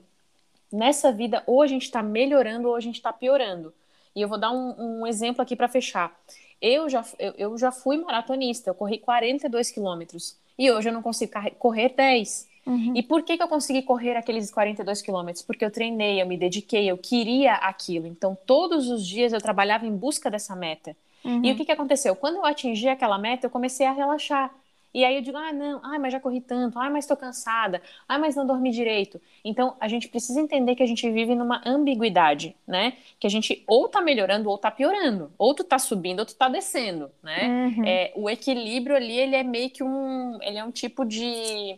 nessa 0.71 1.11
vida, 1.11 1.41
ou 1.47 1.63
a 1.63 1.67
gente 1.67 1.85
está 1.85 2.03
melhorando 2.03 2.67
ou 2.67 2.75
a 2.75 2.79
gente 2.79 2.97
está 2.97 3.11
piorando. 3.11 3.73
E 4.15 4.21
eu 4.21 4.27
vou 4.27 4.37
dar 4.37 4.51
um, 4.51 4.99
um 5.01 5.07
exemplo 5.07 5.41
aqui 5.41 5.55
para 5.55 5.67
fechar. 5.67 6.15
Eu 6.61 6.87
já, 6.87 7.03
eu, 7.17 7.33
eu, 7.35 7.57
já 7.57 7.71
fui 7.71 7.97
maratonista, 7.97 8.69
eu 8.69 8.75
corri 8.75 8.99
42 8.99 9.71
quilômetros. 9.71 10.37
E 10.55 10.71
hoje 10.71 10.89
eu 10.89 10.93
não 10.93 11.01
consigo 11.01 11.33
correr 11.57 11.89
10. 11.89 12.47
Uhum. 12.65 12.93
E 12.95 13.03
por 13.03 13.21
que, 13.23 13.37
que 13.37 13.43
eu 13.43 13.47
consegui 13.47 13.83
correr 13.83 14.15
aqueles 14.15 14.49
42 14.49 15.01
quilômetros? 15.01 15.43
Porque 15.43 15.63
eu 15.63 15.71
treinei, 15.71 16.21
eu 16.21 16.25
me 16.25 16.37
dediquei, 16.37 16.89
eu 16.89 16.97
queria 16.97 17.53
aquilo. 17.53 18.07
Então, 18.07 18.37
todos 18.45 18.89
os 18.89 19.05
dias 19.05 19.33
eu 19.33 19.41
trabalhava 19.41 19.85
em 19.85 19.95
busca 19.95 20.31
dessa 20.31 20.55
meta. 20.55 20.95
Uhum. 21.23 21.43
E 21.43 21.51
o 21.51 21.55
que, 21.55 21.65
que 21.65 21.71
aconteceu? 21.71 22.15
Quando 22.15 22.35
eu 22.37 22.45
atingi 22.45 22.87
aquela 22.87 23.17
meta, 23.17 23.45
eu 23.45 23.51
comecei 23.51 23.85
a 23.85 23.91
relaxar. 23.91 24.53
E 24.95 25.03
aí 25.03 25.17
eu 25.17 25.21
digo, 25.21 25.37
ah, 25.37 25.51
não, 25.51 25.81
ah, 25.83 25.99
mas 25.99 26.13
já 26.13 26.21
corri 26.21 26.39
tanto, 26.39 26.79
ah, 26.79 26.89
mas 26.89 27.03
estou 27.03 27.17
cansada, 27.17 27.81
ah, 28.07 28.17
mas 28.17 28.33
não 28.33 28.47
dormi 28.47 28.71
direito. 28.71 29.19
Então, 29.43 29.75
a 29.77 29.89
gente 29.89 30.07
precisa 30.07 30.39
entender 30.39 30.73
que 30.73 30.81
a 30.81 30.85
gente 30.85 31.11
vive 31.11 31.35
numa 31.35 31.61
ambiguidade, 31.65 32.55
né? 32.65 32.93
Que 33.19 33.27
a 33.27 33.29
gente 33.29 33.61
ou 33.67 33.89
tá 33.89 33.99
melhorando 33.99 34.49
ou 34.49 34.57
tá 34.57 34.71
piorando. 34.71 35.29
Ou 35.37 35.53
tu 35.53 35.65
tá 35.65 35.77
subindo 35.77 36.19
ou 36.19 36.25
tu 36.25 36.33
tá 36.33 36.47
descendo, 36.47 37.11
né? 37.21 37.73
Uhum. 37.77 37.85
É, 37.85 38.13
o 38.15 38.29
equilíbrio 38.29 38.95
ali, 38.95 39.19
ele 39.19 39.35
é 39.35 39.43
meio 39.43 39.69
que 39.69 39.83
um... 39.83 40.41
Ele 40.41 40.57
é 40.57 40.63
um 40.63 40.71
tipo 40.71 41.03
de 41.03 41.77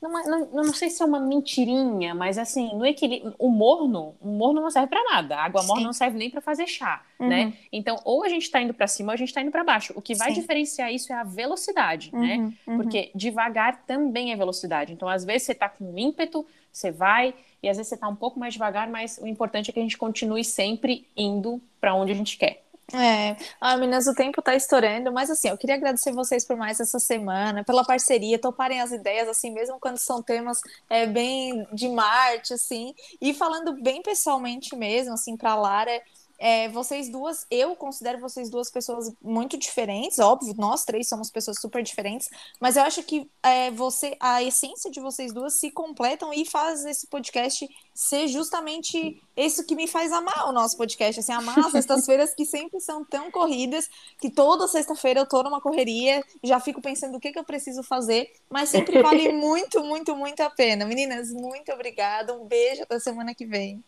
não, 0.00 0.10
não, 0.24 0.50
não, 0.64 0.72
sei 0.72 0.88
se 0.88 1.02
é 1.02 1.04
uma 1.04 1.20
mentirinha, 1.20 2.14
mas 2.14 2.38
assim, 2.38 2.74
no 2.74 2.86
equilíbrio, 2.86 3.34
o 3.38 3.50
morno, 3.50 4.14
o 4.18 4.28
morno 4.28 4.62
não 4.62 4.70
serve 4.70 4.88
para 4.88 5.04
nada. 5.04 5.36
A 5.36 5.44
água 5.44 5.62
morna 5.62 5.84
não 5.84 5.92
serve 5.92 6.16
nem 6.16 6.30
para 6.30 6.40
fazer 6.40 6.66
chá, 6.66 7.02
uhum. 7.18 7.28
né? 7.28 7.52
Então, 7.70 7.98
ou 8.02 8.24
a 8.24 8.28
gente 8.28 8.44
está 8.44 8.62
indo 8.62 8.72
para 8.72 8.86
cima 8.86 9.12
ou 9.12 9.14
a 9.14 9.16
gente 9.16 9.28
está 9.28 9.42
indo 9.42 9.50
para 9.50 9.62
baixo. 9.62 9.92
O 9.94 10.00
que 10.00 10.14
vai 10.14 10.32
Sim. 10.32 10.40
diferenciar 10.40 10.90
isso 10.90 11.12
é 11.12 11.16
a 11.16 11.22
velocidade, 11.22 12.10
uhum. 12.14 12.20
né? 12.20 12.52
Uhum. 12.66 12.76
Porque 12.78 13.10
devagar 13.14 13.84
também 13.84 14.32
é 14.32 14.36
velocidade. 14.36 14.94
Então, 14.94 15.06
às 15.06 15.22
vezes 15.22 15.42
você 15.42 15.52
está 15.52 15.68
com 15.68 15.98
ímpeto, 15.98 16.46
você 16.72 16.90
vai, 16.90 17.34
e 17.62 17.68
às 17.68 17.76
vezes 17.76 17.90
você 17.90 17.94
está 17.94 18.08
um 18.08 18.16
pouco 18.16 18.40
mais 18.40 18.54
devagar, 18.54 18.88
mas 18.88 19.18
o 19.18 19.26
importante 19.26 19.70
é 19.70 19.72
que 19.72 19.80
a 19.80 19.82
gente 19.82 19.98
continue 19.98 20.44
sempre 20.44 21.06
indo 21.14 21.60
para 21.78 21.94
onde 21.94 22.12
a 22.12 22.14
gente 22.14 22.38
quer. 22.38 22.64
É, 22.92 23.36
ah, 23.60 23.76
meninas, 23.76 24.08
o 24.08 24.14
tempo 24.14 24.42
tá 24.42 24.54
estourando, 24.56 25.12
mas 25.12 25.30
assim, 25.30 25.48
eu 25.48 25.56
queria 25.56 25.76
agradecer 25.76 26.12
vocês 26.12 26.44
por 26.44 26.56
mais 26.56 26.80
essa 26.80 26.98
semana, 26.98 27.62
pela 27.62 27.84
parceria, 27.84 28.36
toparem 28.40 28.80
as 28.80 28.90
ideias, 28.90 29.28
assim, 29.28 29.52
mesmo 29.52 29.78
quando 29.78 29.96
são 29.98 30.20
temas 30.20 30.60
é, 30.88 31.06
bem 31.06 31.64
de 31.72 31.88
Marte, 31.88 32.52
assim, 32.52 32.92
e 33.20 33.32
falando 33.32 33.80
bem 33.80 34.02
pessoalmente 34.02 34.74
mesmo, 34.74 35.12
assim, 35.14 35.36
pra 35.36 35.54
Lara, 35.54 36.02
é, 36.40 36.70
vocês 36.70 37.10
duas, 37.10 37.46
eu 37.50 37.76
considero 37.76 38.18
vocês 38.18 38.48
duas 38.48 38.70
pessoas 38.70 39.12
muito 39.20 39.58
diferentes, 39.58 40.18
óbvio, 40.18 40.54
nós 40.56 40.86
três 40.86 41.06
somos 41.06 41.30
pessoas 41.30 41.60
super 41.60 41.82
diferentes, 41.82 42.30
mas 42.58 42.76
eu 42.76 42.82
acho 42.82 43.02
que 43.02 43.30
é, 43.42 43.70
você, 43.70 44.16
a 44.18 44.42
essência 44.42 44.90
de 44.90 45.00
vocês 45.00 45.34
duas 45.34 45.60
se 45.60 45.70
completam 45.70 46.32
e 46.32 46.46
faz 46.46 46.82
esse 46.86 47.06
podcast 47.06 47.68
ser 47.94 48.26
justamente 48.28 49.22
isso 49.36 49.66
que 49.66 49.74
me 49.74 49.86
faz 49.86 50.10
amar 50.12 50.48
o 50.48 50.52
nosso 50.52 50.78
podcast, 50.78 51.20
assim, 51.20 51.32
amar 51.32 51.58
as 51.58 51.72
sextas-feiras 51.72 52.32
que 52.34 52.46
sempre 52.46 52.80
são 52.80 53.04
tão 53.04 53.30
corridas, 53.30 53.90
que 54.18 54.30
toda 54.30 54.66
sexta-feira 54.66 55.20
eu 55.20 55.28
tô 55.28 55.42
numa 55.42 55.60
correria, 55.60 56.24
já 56.42 56.58
fico 56.58 56.80
pensando 56.80 57.18
o 57.18 57.20
que, 57.20 57.32
que 57.32 57.38
eu 57.38 57.44
preciso 57.44 57.82
fazer, 57.82 58.32
mas 58.48 58.70
sempre 58.70 59.02
vale 59.02 59.30
muito, 59.36 59.84
muito, 59.84 60.16
muito 60.16 60.40
a 60.40 60.48
pena. 60.48 60.86
Meninas, 60.86 61.30
muito 61.30 61.70
obrigada, 61.70 62.32
um 62.34 62.46
beijo, 62.46 62.82
até 62.84 62.98
semana 62.98 63.34
que 63.34 63.44
vem. 63.44 63.84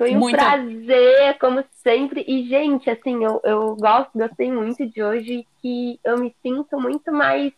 Foi 0.00 0.16
um 0.16 0.18
muito... 0.18 0.34
prazer, 0.34 1.38
como 1.38 1.62
sempre. 1.82 2.24
E, 2.26 2.48
gente, 2.48 2.88
assim, 2.88 3.22
eu, 3.22 3.38
eu 3.44 3.76
gosto, 3.76 4.08
gostei 4.14 4.50
muito 4.50 4.86
de 4.86 5.02
hoje, 5.02 5.46
que 5.60 6.00
eu 6.02 6.16
me 6.16 6.34
sinto 6.42 6.80
muito 6.80 7.12
mais 7.12 7.52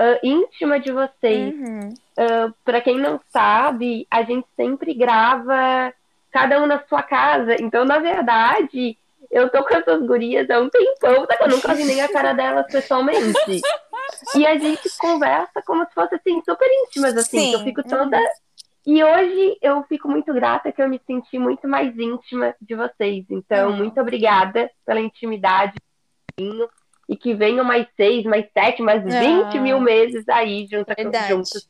uh, 0.00 0.18
íntima 0.24 0.80
de 0.80 0.90
vocês. 0.90 1.54
Uhum. 1.54 1.94
Uh, 2.18 2.52
para 2.64 2.80
quem 2.80 2.98
não 2.98 3.20
sabe, 3.30 4.08
a 4.10 4.24
gente 4.24 4.44
sempre 4.56 4.92
grava 4.92 5.94
cada 6.32 6.60
um 6.60 6.66
na 6.66 6.82
sua 6.88 7.00
casa. 7.00 7.54
Então, 7.60 7.84
na 7.84 8.00
verdade, 8.00 8.98
eu 9.30 9.48
tô 9.48 9.62
com 9.62 9.76
essas 9.76 10.04
gurias 10.04 10.50
há 10.50 10.58
um 10.58 10.68
tempão, 10.68 11.28
que 11.28 11.44
eu 11.44 11.48
nunca 11.48 11.74
vi 11.74 11.84
nem 11.84 12.00
a 12.00 12.08
cara 12.08 12.32
delas 12.32 12.66
pessoalmente. 12.66 13.38
e 14.34 14.44
a 14.44 14.58
gente 14.58 14.90
conversa 14.98 15.62
como 15.64 15.84
se 15.84 15.94
fosse 15.94 16.16
assim, 16.16 16.42
super 16.44 16.68
íntimas, 16.82 17.16
assim. 17.16 17.38
Sim. 17.38 17.52
eu 17.52 17.60
fico 17.60 17.84
toda. 17.84 18.18
E 18.88 19.04
hoje 19.04 19.58
eu 19.60 19.82
fico 19.82 20.08
muito 20.08 20.32
grata 20.32 20.72
que 20.72 20.80
eu 20.80 20.88
me 20.88 20.98
senti 21.06 21.38
muito 21.38 21.68
mais 21.68 21.94
íntima 21.98 22.56
de 22.58 22.74
vocês. 22.74 23.26
Então, 23.28 23.76
muito 23.76 24.00
obrigada 24.00 24.70
pela 24.86 24.98
intimidade 24.98 25.74
e 27.06 27.14
que 27.14 27.34
venham 27.34 27.66
mais 27.66 27.86
seis, 27.94 28.24
mais 28.24 28.46
sete, 28.50 28.80
mais 28.80 29.04
vinte 29.04 29.60
mil 29.60 29.78
meses 29.78 30.26
aí 30.26 30.66
junto, 30.66 30.90
juntos. 31.28 31.68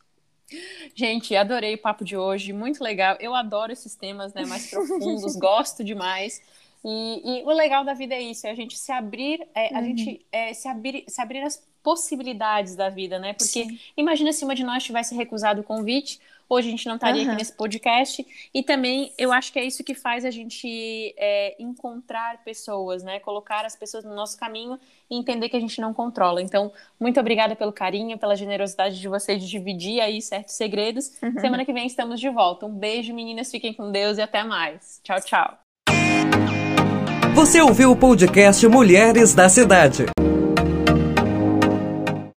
Gente, 0.94 1.34
adorei 1.34 1.74
o 1.74 1.78
papo 1.78 2.04
de 2.04 2.16
hoje, 2.16 2.52
muito 2.52 2.84
legal. 2.84 3.16
Eu 3.18 3.34
adoro 3.34 3.72
esses 3.72 3.96
temas 3.96 4.32
né, 4.32 4.46
mais 4.46 4.70
profundos, 4.70 5.34
gosto 5.36 5.82
demais. 5.82 6.40
E, 6.84 7.40
e, 7.40 7.42
o 7.42 7.50
legal 7.50 7.84
da 7.84 7.94
vida 7.94 8.14
é 8.14 8.22
isso, 8.22 8.46
é 8.46 8.50
a 8.50 8.54
gente 8.54 8.78
se 8.78 8.92
abrir, 8.92 9.44
é, 9.56 9.74
a 9.74 9.80
uhum. 9.80 9.86
gente 9.86 10.24
é, 10.30 10.54
se, 10.54 10.68
abrir, 10.68 11.04
se 11.08 11.20
abrir 11.20 11.40
as 11.40 11.66
possibilidades 11.82 12.76
da 12.76 12.88
vida, 12.88 13.18
né? 13.18 13.32
Porque 13.32 13.64
Sim. 13.64 13.78
imagina 13.96 14.32
se 14.32 14.44
uma 14.44 14.54
de 14.54 14.62
nós 14.62 14.84
tivesse 14.84 15.16
recusado 15.16 15.62
o 15.62 15.64
convite, 15.64 16.20
hoje 16.48 16.68
a 16.68 16.70
gente 16.70 16.86
não 16.86 16.94
estaria 16.94 17.22
uhum. 17.22 17.28
aqui 17.28 17.38
nesse 17.38 17.52
podcast. 17.52 18.26
E 18.52 18.62
também 18.62 19.12
eu 19.18 19.32
acho 19.32 19.52
que 19.52 19.58
é 19.58 19.64
isso 19.64 19.84
que 19.84 19.94
faz 19.94 20.24
a 20.24 20.30
gente 20.30 21.14
é, 21.16 21.56
encontrar 21.58 22.42
pessoas, 22.44 23.02
né? 23.02 23.20
Colocar 23.20 23.64
as 23.64 23.76
pessoas 23.76 24.04
no 24.04 24.14
nosso 24.14 24.38
caminho 24.38 24.78
e 25.10 25.16
entender 25.16 25.48
que 25.48 25.56
a 25.56 25.60
gente 25.60 25.80
não 25.80 25.92
controla. 25.92 26.40
Então, 26.40 26.72
muito 26.98 27.18
obrigada 27.20 27.54
pelo 27.54 27.72
carinho, 27.72 28.18
pela 28.18 28.36
generosidade 28.36 29.00
de 29.00 29.08
vocês 29.08 29.42
de 29.42 29.48
dividir 29.48 30.00
aí 30.00 30.22
certos 30.22 30.54
segredos. 30.54 31.12
Uhum. 31.22 31.38
Semana 31.40 31.64
que 31.64 31.72
vem 31.72 31.86
estamos 31.86 32.20
de 32.20 32.28
volta. 32.28 32.66
Um 32.66 32.74
beijo, 32.74 33.14
meninas. 33.14 33.50
Fiquem 33.50 33.72
com 33.72 33.90
Deus 33.90 34.18
e 34.18 34.22
até 34.22 34.42
mais. 34.42 35.00
Tchau, 35.02 35.20
tchau. 35.20 35.58
Você 37.34 37.60
ouviu 37.60 37.92
o 37.92 37.96
podcast 37.96 38.66
Mulheres 38.66 39.32
da 39.32 39.48
Cidade. 39.48 40.06